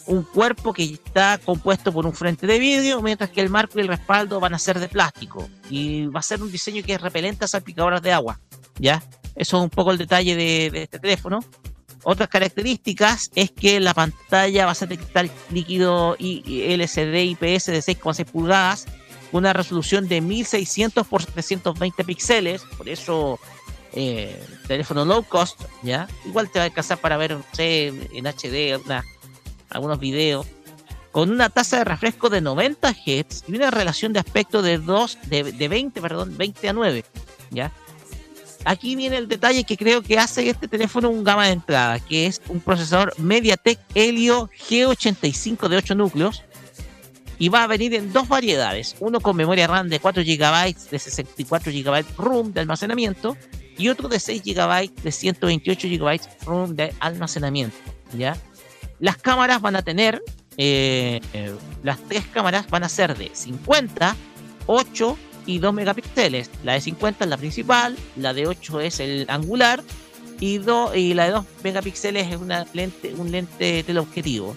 [0.05, 3.81] Un cuerpo que está compuesto por un frente de vidrio, mientras que el marco y
[3.81, 5.47] el respaldo van a ser de plástico.
[5.69, 8.39] Y va a ser un diseño que es repelente a salpicadoras de agua.
[8.79, 9.01] ¿Ya?
[9.35, 11.39] Eso es un poco el detalle de, este teléfono.
[12.03, 17.67] Otras características es que la pantalla va a ser de cristal líquido y LCD IPS
[17.67, 18.87] de 6,6 pulgadas,
[19.33, 23.39] una resolución de 1600 por 720 píxeles, por eso
[23.93, 26.07] eh, teléfono low cost, ¿ya?
[26.25, 28.79] Igual te va a alcanzar para ver, en HD
[29.69, 30.45] algunos videos,
[31.11, 35.17] con una tasa de refresco de 90 Hz y una relación de aspecto de 2,
[35.25, 37.05] de, de 20, perdón, 20 a 9,
[37.49, 37.71] ¿ya?
[38.65, 42.27] Aquí viene el detalle que creo que hace este teléfono un gama de entrada, que
[42.27, 46.43] es un procesador MediaTek Helio G85 de 8 núcleos
[47.39, 50.99] y va a venir en dos variedades, uno con memoria RAM de 4 GB de
[50.99, 53.35] 64 GB ROM de almacenamiento
[53.77, 57.75] y otro de 6 GB de 128 GB ROM de almacenamiento,
[58.17, 58.37] ¿ya?
[58.99, 60.21] Las cámaras van a tener
[60.57, 64.15] eh, eh, las tres cámaras van a ser de 50,
[64.67, 65.17] 8
[65.47, 66.49] y 2 megapíxeles.
[66.63, 69.83] La de 50 es la principal, la de 8 es el angular
[70.39, 74.55] y, do- la de 2 megapíxeles es una lente, un lente teleobjetivo.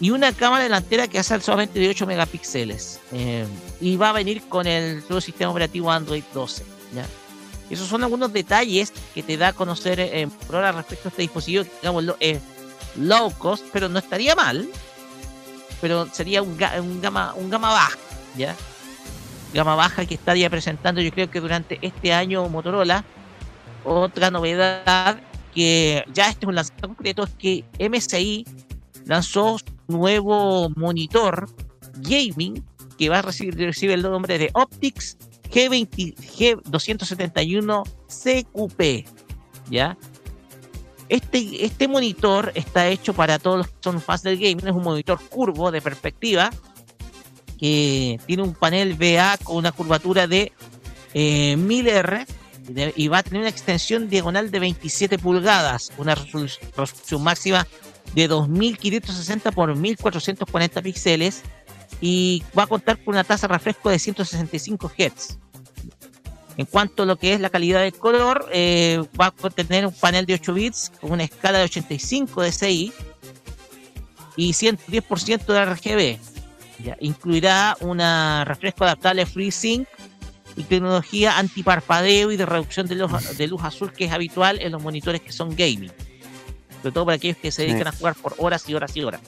[0.00, 3.00] Y una cámara delantera que hace solamente de 8 megapíxeles.
[3.12, 3.46] Eh,
[3.80, 6.64] y va a venir con el nuevo sistema operativo Android 12.
[6.94, 7.06] ¿ya?
[7.70, 11.22] Esos son algunos detalles que te da a conocer eh, por ahora respecto a este
[11.22, 12.40] dispositivo, que digamos, es
[12.96, 14.68] low cost, pero no estaría mal.
[15.80, 17.98] Pero sería un, ga- un gama, un gama baja,
[18.36, 18.54] ¿ya?
[19.54, 23.04] Gama baja que estaría presentando, yo creo que durante este año Motorola.
[23.84, 25.20] Otra novedad
[25.54, 28.44] que ya este es un lanzamiento concreto es que MSI
[29.04, 31.48] lanzó nuevo monitor
[31.98, 32.64] gaming
[32.98, 35.16] que va a recibir recibe el nombre de Optics
[35.50, 39.06] G20, G271 CQP.
[39.70, 39.96] ¿Ya?
[41.08, 44.66] Este, este monitor está hecho para todos los que son fans del gaming.
[44.66, 46.50] Es un monitor curvo de perspectiva
[47.58, 50.52] que tiene un panel VA con una curvatura de
[51.14, 52.26] eh, 1000R
[52.68, 57.66] de- y va a tener una extensión diagonal de 27 pulgadas, una resolu- resolución máxima
[58.14, 61.42] de 2560 por 1440 píxeles
[62.00, 65.38] y va a contar con una tasa de refresco de 165 Hz.
[66.56, 69.92] En cuanto a lo que es la calidad del color, eh, va a contener un
[69.92, 72.92] panel de 8 bits con una escala de 85 DCI
[74.36, 76.18] y 110% de RGB.
[76.82, 79.86] Ya, incluirá una refresco adaptable FreeSync
[80.56, 84.72] y tecnología antiparpadeo y de reducción de luz, de luz azul que es habitual en
[84.72, 85.92] los monitores que son gaming.
[86.86, 89.20] Sobre todo para aquellos que se dedican a jugar por horas y horas y horas.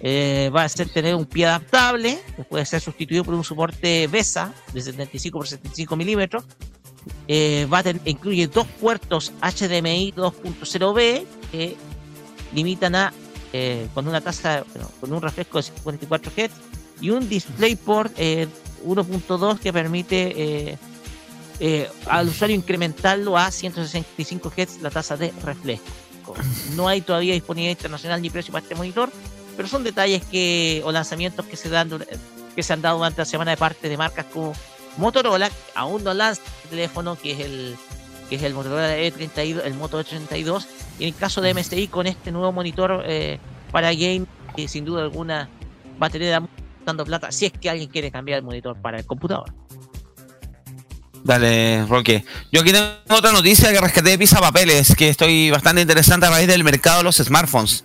[0.00, 4.06] Eh, va a ser tener un pie adaptable, que puede ser sustituido por un soporte
[4.06, 6.44] VESA de 75 por 75 milímetros,
[7.26, 11.76] eh, va a ten- incluye dos puertos HDMI 2.0B que
[12.54, 13.12] limitan a
[13.52, 16.50] eh, con una tasa bueno, con un refresco de 54 Hz
[17.02, 18.46] y un DisplayPort eh,
[18.86, 20.32] 1.2 que permite
[20.70, 20.78] eh,
[21.60, 25.32] eh, al usuario incrementarlo a 165 Hz la tasa de
[26.74, 29.10] No hay todavía disponibilidad internacional ni precio para este monitor,
[29.56, 31.90] pero son detalles que o lanzamientos que se dan
[32.54, 34.52] que se han dado durante la semana de parte de marcas como
[34.96, 37.76] Motorola, aún no lanza el teléfono que es el
[38.28, 40.66] que es el Motorola E32, el Moto E32,
[40.98, 43.38] y en el caso de MSI con este nuevo monitor eh,
[43.70, 45.48] para game, que sin duda alguna
[46.00, 46.42] va a tener
[46.84, 49.52] dando plata si es que alguien quiere cambiar el monitor para el computador.
[51.28, 52.24] Dale, Roque.
[52.50, 56.30] Yo aquí tengo otra noticia que rescaté de Pisa Papeles, que estoy bastante interesante a
[56.30, 57.84] raíz del mercado de los smartphones.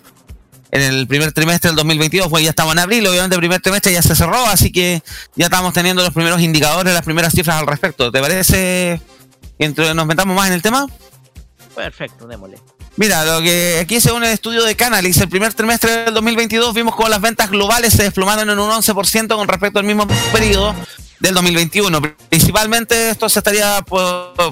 [0.70, 3.92] En el primer trimestre del 2022, pues ya estamos en abril, obviamente el primer trimestre
[3.92, 5.02] ya se cerró, así que
[5.36, 8.10] ya estamos teniendo los primeros indicadores, las primeras cifras al respecto.
[8.10, 8.98] ¿Te parece
[9.58, 10.86] que entre- nos metamos más en el tema?
[11.76, 12.56] Perfecto, démosle.
[12.96, 16.96] Mira, lo que aquí según el estudio de Canalys, el primer trimestre del 2022 vimos
[16.96, 20.74] como las ventas globales se desplomaron en un 11% con respecto al mismo periodo
[21.24, 22.02] del 2021.
[22.28, 23.82] Principalmente esto se estaría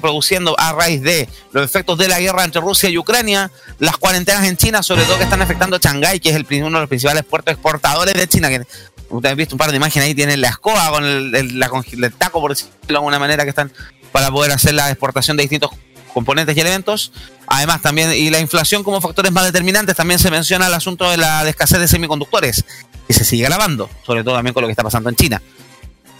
[0.00, 4.44] produciendo a raíz de los efectos de la guerra entre Rusia y Ucrania, las cuarentenas
[4.44, 6.88] en China, sobre todo que están afectando a Shanghái, que es el, uno de los
[6.88, 8.62] principales puertos exportadores de China, que
[9.10, 12.52] ustedes han visto un par de imágenes ahí, tienen la escoba con el, taco, por
[12.52, 13.70] decirlo de alguna manera, que están
[14.10, 15.72] para poder hacer la exportación de distintos
[16.14, 17.12] componentes y elementos.
[17.48, 21.18] Además, también, y la inflación como factores más determinantes, también se menciona el asunto de
[21.18, 22.64] la escasez de semiconductores,
[23.06, 25.42] que se sigue agravando, sobre todo también con lo que está pasando en China.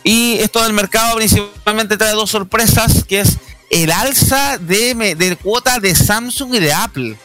[0.05, 3.39] Y esto del mercado principalmente trae dos sorpresas, que es
[3.71, 7.17] el alza de, de cuota de Samsung y de Apple.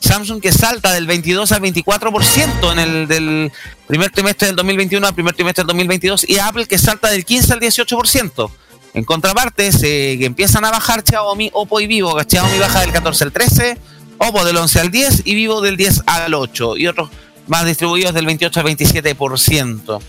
[0.00, 3.52] Samsung que salta del 22 al 24% en el del
[3.86, 7.52] primer trimestre del 2021 al primer trimestre del 2022 y Apple que salta del 15
[7.52, 8.50] al 18%.
[8.94, 12.18] En contraparte, se empiezan a bajar Xiaomi, Oppo y Vivo.
[12.28, 13.78] Xiaomi baja del 14 al 13,
[14.18, 16.76] Oppo del 11 al 10 y Vivo del 10 al 8.
[16.76, 17.08] Y otros
[17.46, 20.00] más distribuidos del 28 al 27%.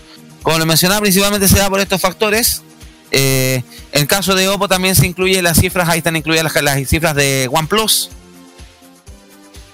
[0.44, 2.62] Como lo mencionaba, principalmente se da por estos factores.
[3.10, 7.14] Eh, en caso de Oppo también se incluye las cifras, ahí están incluidas las, cifras
[7.16, 8.10] de OnePlus.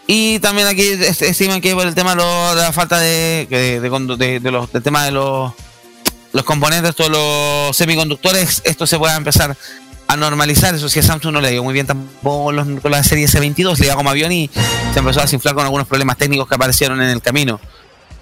[0.06, 4.70] Y también aquí es- estiman que por el tema de, la falta de, de, los,
[4.72, 5.52] del de los,
[6.44, 9.56] componentes, todos los semiconductores, esto se pueda empezar
[10.06, 10.74] a normalizar.
[10.74, 13.76] Eso sí, a Samsung no le dio muy bien tampoco los- con la serie S22,
[13.78, 14.48] le iba como avión y
[14.92, 17.60] se empezó a desinflar con algunos problemas técnicos que aparecieron en el camino.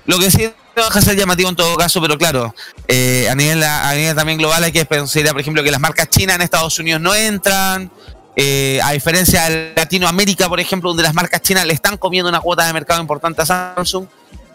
[0.07, 2.55] Lo que sí no deja de ser llamativo en todo caso, pero claro,
[2.87, 6.09] eh, a, nivel, a nivel también global hay que considerar, por ejemplo, que las marcas
[6.09, 7.91] chinas en Estados Unidos no entran.
[8.41, 12.41] eh, a diferencia de Latinoamérica, por ejemplo, donde las marcas chinas le están comiendo una
[12.41, 14.07] cuota de mercado importante a Samsung.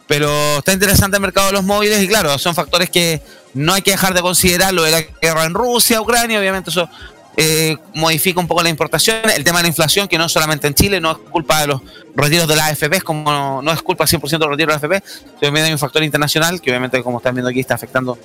[0.07, 3.21] Pero está interesante el mercado de los móviles y claro, son factores que
[3.53, 4.73] no hay que dejar de considerar.
[4.73, 6.89] Lo de la guerra en Rusia, Ucrania, obviamente eso
[7.35, 9.17] eh, modifica un poco la importación.
[9.35, 11.81] El tema de la inflación, que no solamente en Chile, no es culpa de los
[12.15, 15.01] retiros de las AFP, como no, no es culpa 100% de los retiros de las
[15.01, 18.17] AFP, también hay un factor internacional que obviamente, como están viendo aquí, está afectando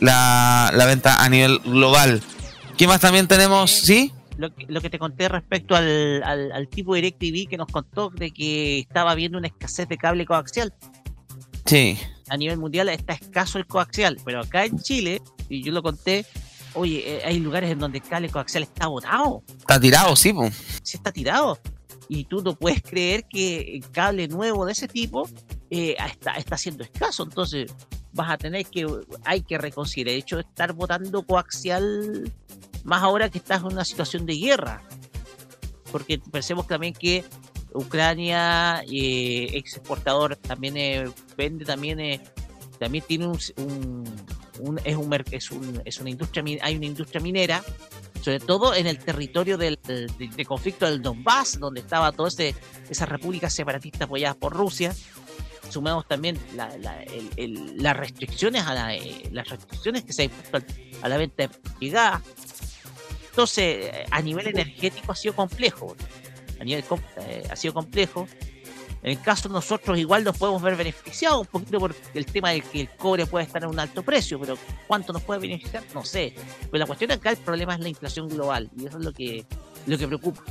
[0.00, 2.22] la, la venta a nivel global.
[2.76, 3.70] ¿Qué más también tenemos?
[3.70, 4.12] ¿Sí?
[4.36, 8.10] Lo que, lo que te conté respecto al, al, al tipo DirecTV que nos contó
[8.10, 10.72] de que estaba habiendo una escasez de cable coaxial.
[11.64, 11.98] Sí.
[12.28, 16.24] A nivel mundial está escaso el coaxial, pero acá en Chile, y yo lo conté,
[16.74, 20.54] oye, eh, hay lugares en donde el cable coaxial está botado, Está tirado, sí, pues.
[20.82, 21.58] sí está tirado.
[22.08, 25.28] Y tú no puedes creer que el cable nuevo de ese tipo
[25.70, 27.22] eh, está, está siendo escaso.
[27.24, 27.70] Entonces
[28.12, 28.86] vas a tener que,
[29.24, 32.32] hay que reconsiderar el hecho de estar botando coaxial
[32.84, 34.82] más ahora que estás en una situación de guerra.
[35.92, 37.24] Porque pensemos también que
[37.74, 42.20] Ucrania, eh, ex exportador, también eh, vende, también eh,
[42.78, 44.04] también tiene un, un-
[44.60, 47.62] un- es un es un- es una industria hay una industria minera
[48.22, 52.54] sobre todo en el territorio del, del- de, conflicto del Donbass donde estaba toda ese,
[52.90, 54.92] esas repúblicas separatistas apoyadas por Rusia.
[55.70, 60.22] Sumamos también la- la- el- el- las restricciones a la, eh, las restricciones que se
[60.22, 60.64] han impuesto al-
[61.02, 61.48] a la venta
[61.80, 62.22] de gas.
[63.30, 65.94] Entonces eh, a nivel energético ha sido complejo.
[66.60, 66.84] A nivel
[67.18, 68.26] eh, ha sido complejo
[69.02, 72.50] en el caso de nosotros igual nos podemos ver beneficiados un poquito por el tema
[72.50, 75.84] de que el cobre puede estar a un alto precio, pero ¿cuánto nos puede beneficiar?
[75.94, 76.34] No sé.
[76.70, 79.44] Pero la cuestión acá, el problema es la inflación global y eso es lo que,
[79.86, 80.42] lo que preocupa.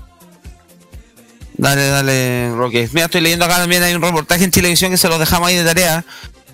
[1.57, 2.87] Dale, dale, Roque.
[2.93, 5.55] Mira, estoy leyendo acá también hay un reportaje en Televisión que se lo dejamos ahí
[5.55, 6.05] de tarea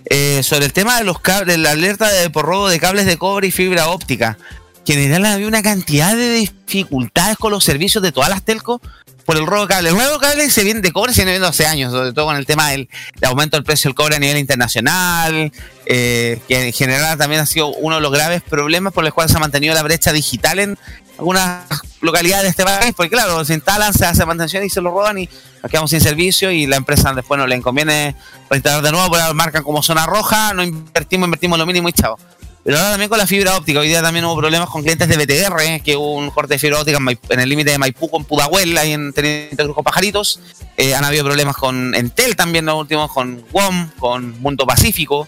[0.06, 3.18] eh, sobre el tema de los cables, la alerta de, por robo de cables de
[3.18, 4.38] cobre y fibra óptica.
[4.86, 8.82] En general había una cantidad de dificultades con los servicios de todas las telcos
[9.26, 9.94] por el robo de cables.
[9.94, 12.26] El robo de cables se viene de cobre, se viene viendo hace años, sobre todo
[12.26, 15.52] con el tema del, del aumento del precio del cobre a nivel internacional,
[15.86, 19.32] eh, que en general también ha sido uno de los graves problemas por los cuales
[19.32, 20.78] se ha mantenido la brecha digital en,
[21.18, 21.64] algunas
[22.02, 25.18] localidades de este país, porque claro, se instalan, se hace mantención y se lo roban
[25.20, 25.30] y
[25.62, 28.16] nos quedamos sin servicio y la empresa después no le conviene
[28.50, 31.94] reinstalar de nuevo, porque la marcan como zona roja, no invertimos, invertimos lo mínimo y
[31.94, 32.18] chao.
[32.64, 35.18] Pero ahora también con la fibra óptica, hoy día también hubo problemas con clientes de
[35.18, 36.98] BTR, eh, que hubo un corte de fibra óptica
[37.30, 40.40] en, el límite de Maipú con Pudahuel, ahí en Teniente Cruz con Pajaritos.
[40.78, 45.28] Eh, han habido problemas con Entel también, los últimos, con WOM, con Mundo Pacífico.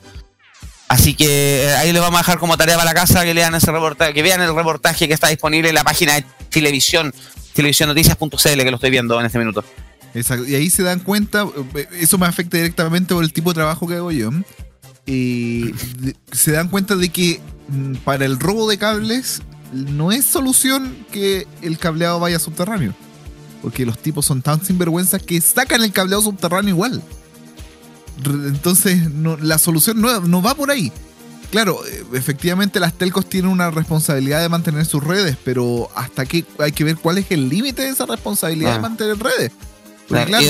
[0.87, 3.53] Así que eh, ahí les vamos a dejar como tarea para la casa que lean
[3.53, 7.13] ese reportaje, que vean el reportaje que está disponible en la página de televisión,
[7.53, 9.65] televisionnoticias.cl, que lo estoy viendo en este minuto.
[10.13, 10.47] Exacto.
[10.47, 11.45] Y ahí se dan cuenta,
[11.99, 14.29] eso me afecta directamente por el tipo de trabajo que hago yo.
[15.05, 17.39] Y de- se dan cuenta de que
[17.69, 19.41] mm, para el robo de cables
[19.73, 22.93] no es solución que el cableado vaya subterráneo.
[23.61, 27.01] Porque los tipos son tan sinvergüenzas que sacan el cableado subterráneo igual.
[28.25, 30.91] Entonces, no- la solución no, no va por ahí.
[31.51, 36.43] Claro, eh, efectivamente las telcos tienen una responsabilidad de mantener sus redes, pero hasta que
[36.59, 38.81] hay que ver cuál es el límite de esa responsabilidad de Ah.
[38.81, 39.51] mantener redes.
[40.07, 40.47] Porque claro,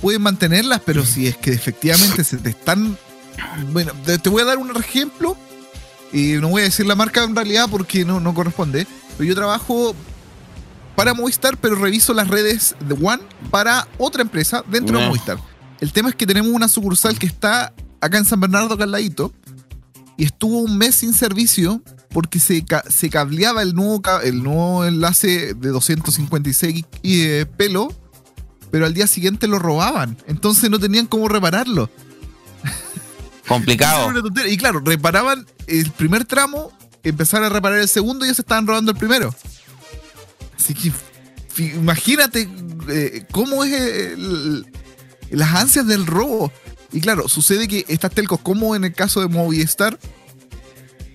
[0.00, 2.98] pueden mantenerlas, pero si es que efectivamente se te están...
[3.72, 5.36] Bueno, te voy a dar un ejemplo,
[6.12, 8.86] y no voy a decir la marca en realidad porque no, no corresponde,
[9.16, 9.94] pero yo trabajo
[10.94, 15.06] para Movistar, pero reviso las redes de One para otra empresa dentro de.
[15.06, 15.38] Movistar.
[15.80, 18.92] El tema es que tenemos una sucursal que está acá en San Bernardo, acá al
[18.92, 19.32] ladito,
[20.16, 25.52] y estuvo un mes sin servicio porque se, se cableaba el nuevo, el nuevo enlace
[25.52, 27.92] de 256 y, eh, pelo,
[28.70, 30.16] pero al día siguiente lo robaban.
[30.26, 31.90] Entonces no tenían cómo repararlo.
[33.48, 34.12] Complicado.
[34.48, 38.66] Y claro, reparaban el primer tramo, empezaron a reparar el segundo y ya se estaban
[38.66, 39.34] robando el primero.
[40.58, 40.92] Así que
[41.76, 42.48] imagínate
[42.88, 44.66] eh, cómo es el-
[45.30, 46.52] las ansias del robo.
[46.92, 49.98] Y claro, sucede que estas telcos, como en el caso de Movistar,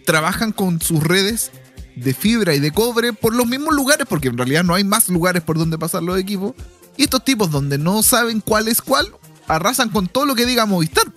[0.06, 1.52] trabajan con sus redes
[1.96, 5.10] de fibra y de cobre por los mismos lugares, porque en realidad no hay más
[5.10, 6.54] lugares por donde pasar los equipos.
[6.98, 9.08] Y estos tipos, donde no saben cuál es cuál,
[9.48, 11.11] arrasan con todo lo que diga Movistar,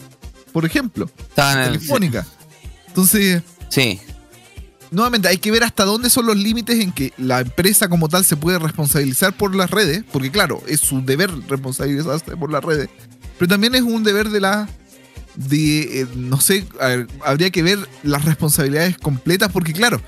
[0.55, 2.25] por ejemplo, Estaban en el- telefónica.
[2.87, 3.99] Entonces, Sí.
[4.91, 8.25] nuevamente hay que ver hasta dónde son los límites en que la empresa como tal
[8.25, 12.89] se puede responsabilizar por las redes, porque claro, es su deber responsabilizarse por las redes,
[13.39, 14.69] pero también es un deber de la
[15.35, 20.01] de eh, no sé, ver, habría que ver las responsabilidades completas porque claro,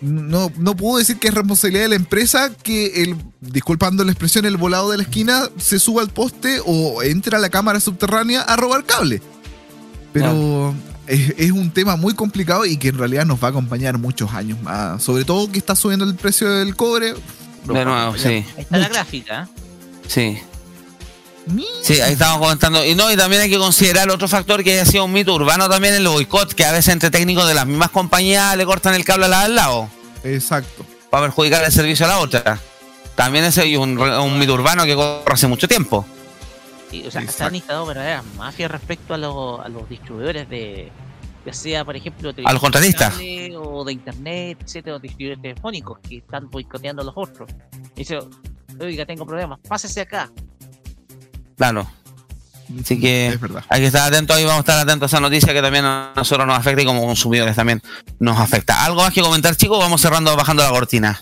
[0.00, 4.44] no, no puedo decir que es responsabilidad de la empresa que el, disculpando la expresión,
[4.46, 8.42] el volado de la esquina se suba al poste o entre a la cámara subterránea
[8.42, 9.20] a robar cable.
[10.12, 10.74] Pero
[11.06, 14.32] es, es un tema muy complicado y que en realidad nos va a acompañar muchos
[14.32, 15.02] años más.
[15.02, 17.14] Sobre todo que está subiendo el precio del cobre.
[17.64, 18.28] De nuevo, sí.
[18.28, 19.48] Ahí está la gráfica.
[20.08, 20.38] Sí.
[21.82, 22.84] Sí, ahí estamos comentando.
[22.84, 25.68] Y no, y también hay que considerar otro factor que ha sido un mito urbano
[25.68, 29.04] también el boicot, que a veces entre técnicos de las mismas compañías le cortan el
[29.04, 29.88] cable a la al lado
[30.22, 30.84] Exacto.
[31.10, 32.60] para perjudicar el servicio a la otra.
[33.14, 36.06] También ese es un, un mito urbano que corre hace mucho tiempo.
[36.92, 40.90] Y, o sea, se han instalado verdaderas mafias respecto a, los- a los distribuidores de,
[41.46, 43.14] ya sea, por ejemplo, de A los contratistas.
[43.56, 47.48] o de internet, etcétera, o distribuidores telefónicos que están boicoteando a los otros.
[47.94, 48.18] Y dice,
[48.80, 50.30] oiga, tengo problemas, pásese acá.
[51.56, 51.86] Claro.
[52.80, 53.38] Así que Es
[53.68, 56.12] hay que estar atentos ahí, vamos a estar atentos a esa noticia que también a
[56.14, 57.82] nosotros nos afecta y como consumidores también
[58.20, 58.84] nos afecta.
[58.84, 59.78] ¿Algo más que comentar, chicos?
[59.80, 61.20] Vamos cerrando, bajando la cortina.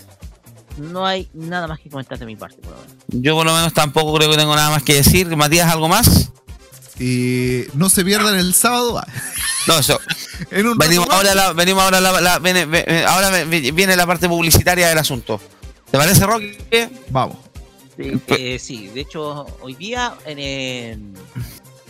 [0.79, 2.87] No hay nada más que comentar de mi parte, por ahora.
[3.09, 5.27] Yo por lo menos tampoco creo que tengo nada más que decir.
[5.37, 6.31] Matías, ¿algo más?
[7.01, 9.01] Eh, no se pierdan el sábado.
[9.67, 9.99] No, eso.
[10.53, 14.29] En un Venimos ahora, la, venimos ahora, la, la- viene- ve- ahora viene la parte
[14.29, 15.41] publicitaria del asunto.
[15.91, 16.57] ¿Te parece, Rocky?
[17.11, 17.37] Vamos.
[17.97, 21.13] Sí, eh, sí, de hecho, hoy día en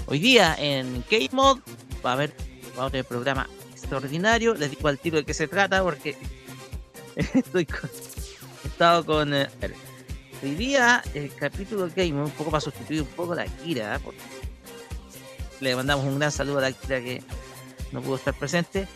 [0.06, 1.58] hoy día en Game Mod
[2.04, 2.34] va a haber
[2.78, 4.54] va a haber un programa extraordinario.
[4.54, 6.16] Les digo al tiro de qué se trata porque
[7.16, 7.90] estoy con,
[8.64, 9.48] estado con eh,
[10.42, 14.00] hoy día el capítulo Game Mod un poco para sustituir un poco la Kira.
[14.02, 14.20] porque
[15.60, 17.22] le mandamos un gran saludo a la Kira que
[17.92, 18.86] no pudo estar presente.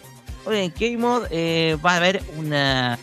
[0.45, 2.99] Hoy en Game Mod eh, va a haber una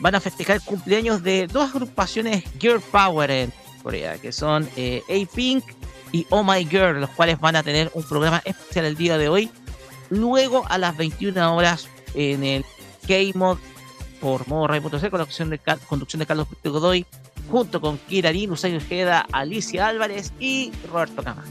[0.00, 3.52] van a festejar cumpleaños de dos agrupaciones Girl Power en
[3.82, 5.64] Corea, que son eh, A-Pink
[6.12, 9.28] y Oh My Girl, los cuales van a tener un programa especial el día de
[9.28, 9.50] hoy.
[10.10, 12.64] Luego a las 21 horas en el
[13.06, 13.58] K-Mod
[14.20, 15.58] por modo con la conducción de,
[16.26, 17.06] Carlos Godoy,
[17.50, 21.44] junto con Kira Lin, Usain Ojeda, Alicia Álvarez y Roberto Cama.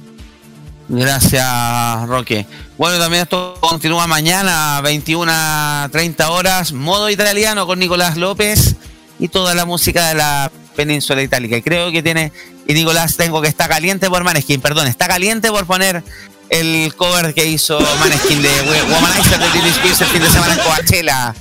[0.90, 2.46] Gracias, Roque.
[2.78, 8.76] Bueno, también esto continúa mañana, 21 a 30 horas, modo italiano con Nicolás López
[9.20, 11.56] y toda la música de la península itálica.
[11.56, 12.32] Y creo que tiene,
[12.68, 16.04] y Nicolás tengo que está caliente por Maneskin, perdón, está caliente por poner
[16.50, 18.50] el cover que hizo Maneskin de
[18.92, 21.36] Womanizer de Spears el fin de semana en Coachella,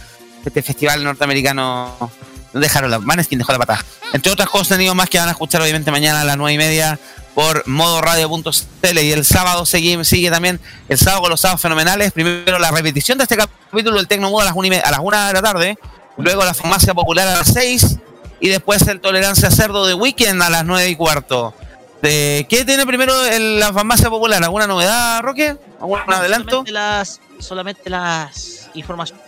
[0.45, 2.11] este festival norteamericano
[2.53, 3.85] dejaron la Maneskin dejó la patada.
[4.13, 6.59] Entre otras cosas, tenido más que van a escuchar obviamente mañana a las nueve y
[6.59, 6.99] media
[7.35, 12.13] por modoradio.cl y el sábado sigue, sigue también el sábado con los sábados fenomenales.
[12.13, 15.01] Primero la repetición de este capítulo del Tecnomudo a las una, y me- a las
[15.01, 15.79] una de la tarde,
[16.19, 17.97] luego la farmacia popular a las 6
[18.41, 21.55] y después el tolerancia cerdo de weekend a las nueve y cuarto.
[22.03, 24.43] De, ¿Qué tiene primero el- la farmacia popular?
[24.43, 25.57] ¿Alguna novedad, Roque?
[25.81, 26.51] ¿Algún adelanto?
[26.67, 29.22] Solamente las, solamente las informaciones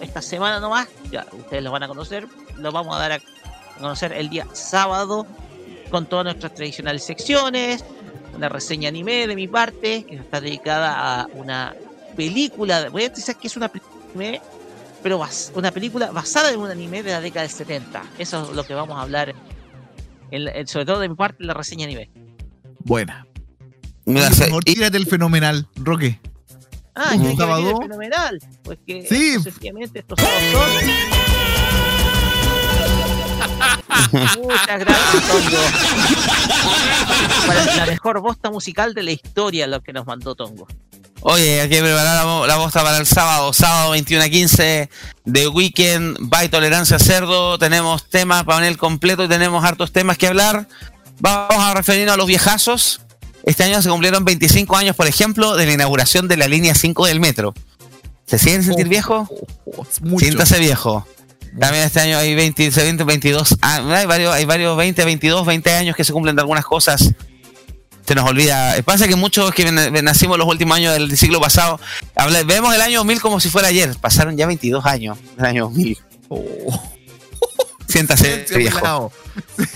[0.00, 2.26] esta semana nomás, ya ustedes lo van a conocer,
[2.56, 3.20] lo vamos a dar a
[3.78, 5.26] conocer el día sábado
[5.90, 7.84] con todas nuestras tradicionales secciones,
[8.34, 11.74] una reseña anime de mi parte, que está dedicada a una
[12.16, 14.40] película, voy a decir que es una película anime,
[15.02, 18.02] pero bas- una película basada en un anime de la década del 70.
[18.18, 19.34] Eso es lo que vamos a hablar,
[20.30, 22.10] en la- en- sobre todo de mi parte, en la reseña anime.
[22.80, 23.26] Buena.
[24.28, 26.20] Y- tírate el fenomenal, Roque.
[27.02, 27.78] Ah, ¿Un que sábado?
[27.80, 28.38] fenomenal.
[28.62, 29.28] Pues que Sí.
[29.30, 30.90] estos, sencillamente estos sábados son.
[34.42, 35.58] Muchas gracias, Tongo.
[37.46, 40.66] Para la mejor bosta musical de la historia, lo que nos mandó Tongo.
[41.22, 44.88] Oye, hay que preparar la, bo- la bosta para el sábado, sábado 21 a 15
[45.24, 47.58] de Weekend by Tolerancia Cerdo.
[47.58, 50.66] Tenemos temas, panel completo y tenemos hartos temas que hablar.
[51.18, 53.00] Vamos a referirnos a los viejazos.
[53.50, 57.06] Este año se cumplieron 25 años, por ejemplo, de la inauguración de la línea 5
[57.06, 57.52] del metro.
[58.24, 59.28] ¿Se siguen sentir viejo?
[59.76, 60.24] Oh, mucho.
[60.24, 61.04] Siéntase viejo.
[61.58, 65.72] También este año hay 20, 20, 22, ah, hay varios, hay varios 20, 22, 20
[65.72, 67.12] años que se cumplen de algunas cosas.
[68.06, 68.76] Se nos olvida.
[68.76, 71.80] Eh, Pasa que muchos que nacimos los últimos años del siglo pasado,
[72.46, 73.96] vemos el año 2000 como si fuera ayer.
[74.00, 75.98] Pasaron ya 22 años del año 2000.
[77.90, 79.12] Siéntase viejo.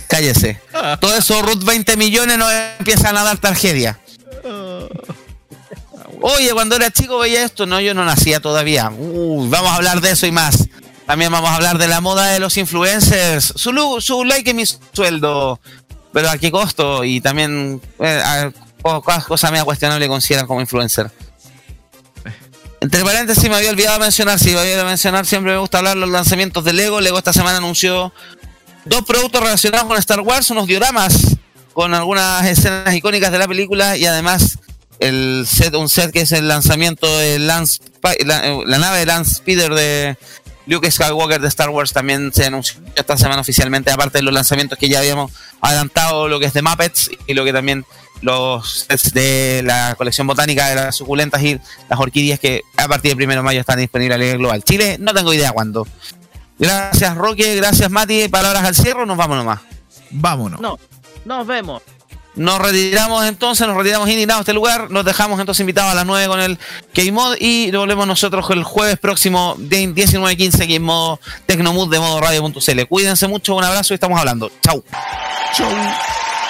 [0.08, 0.60] Cállese.
[1.00, 3.98] Todo eso, Ruth 20 millones, nos empiezan a dar tragedia.
[6.20, 7.66] Oye, cuando era chico veía esto.
[7.66, 8.90] No, yo no nacía todavía.
[8.90, 10.68] Uy, vamos a hablar de eso y más.
[11.06, 13.52] También vamos a hablar de la moda de los influencers.
[13.56, 15.60] Su, like y mi sueldo.
[16.12, 17.04] Pero a qué costo.
[17.04, 18.50] Y también eh, a-
[19.26, 21.10] cosas media cuestionable consideran como influencer.
[22.84, 25.94] Entre paréntesis, me había olvidado mencionar, si me había olvidado mencionar, siempre me gusta hablar
[25.94, 27.00] de los lanzamientos de Lego.
[27.00, 28.12] Lego esta semana anunció
[28.84, 31.38] dos productos relacionados con Star Wars, unos dioramas
[31.72, 34.58] con algunas escenas icónicas de la película y además
[34.98, 37.80] el set, un set que es el lanzamiento de Lance,
[38.26, 40.18] la nave de Lance Speeder de
[40.66, 44.78] Luke Skywalker de Star Wars también se anunció esta semana oficialmente, aparte de los lanzamientos
[44.78, 45.32] que ya habíamos
[45.62, 47.86] adelantado, lo que es de Muppets y lo que también
[48.22, 53.14] los sets de la colección botánica de las suculentas y las orquídeas que a partir
[53.14, 54.64] del 1 de mayo están disponibles a nivel global.
[54.64, 55.86] Chile, no tengo idea cuándo.
[56.58, 59.60] Gracias Roque, gracias Mati, palabras al cierre, nos vamos nomás.
[60.10, 60.60] Vámonos.
[60.60, 60.78] No,
[61.24, 61.82] nos vemos.
[62.36, 66.04] Nos retiramos entonces, nos retiramos indignados de este lugar, nos dejamos entonces invitados a las
[66.04, 66.58] 9 con el
[66.92, 72.20] Game Mod y volvemos nosotros el jueves próximo de 19.15 Game Mod Tecnomood de modo
[72.20, 72.86] radio.cl.
[72.88, 74.50] Cuídense mucho, un abrazo y estamos hablando.
[74.60, 74.82] Chau.
[75.54, 75.70] Chau.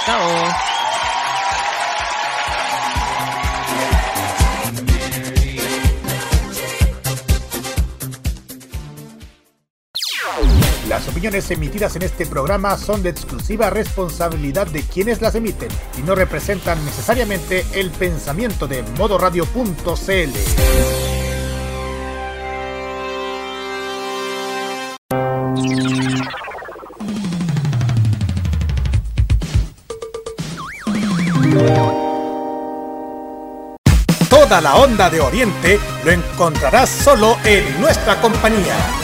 [0.06, 0.83] Chao.
[10.94, 15.68] Las opiniones emitidas en este programa son de exclusiva responsabilidad de quienes las emiten
[15.98, 20.30] y no representan necesariamente el pensamiento de modoradio.cl.
[34.30, 39.03] Toda la onda de Oriente lo encontrarás solo en nuestra compañía.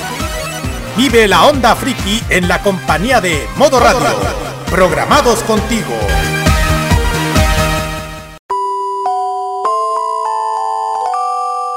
[1.00, 4.06] Vive la onda friki en la compañía de Modo Radio.
[4.70, 5.94] Programados contigo.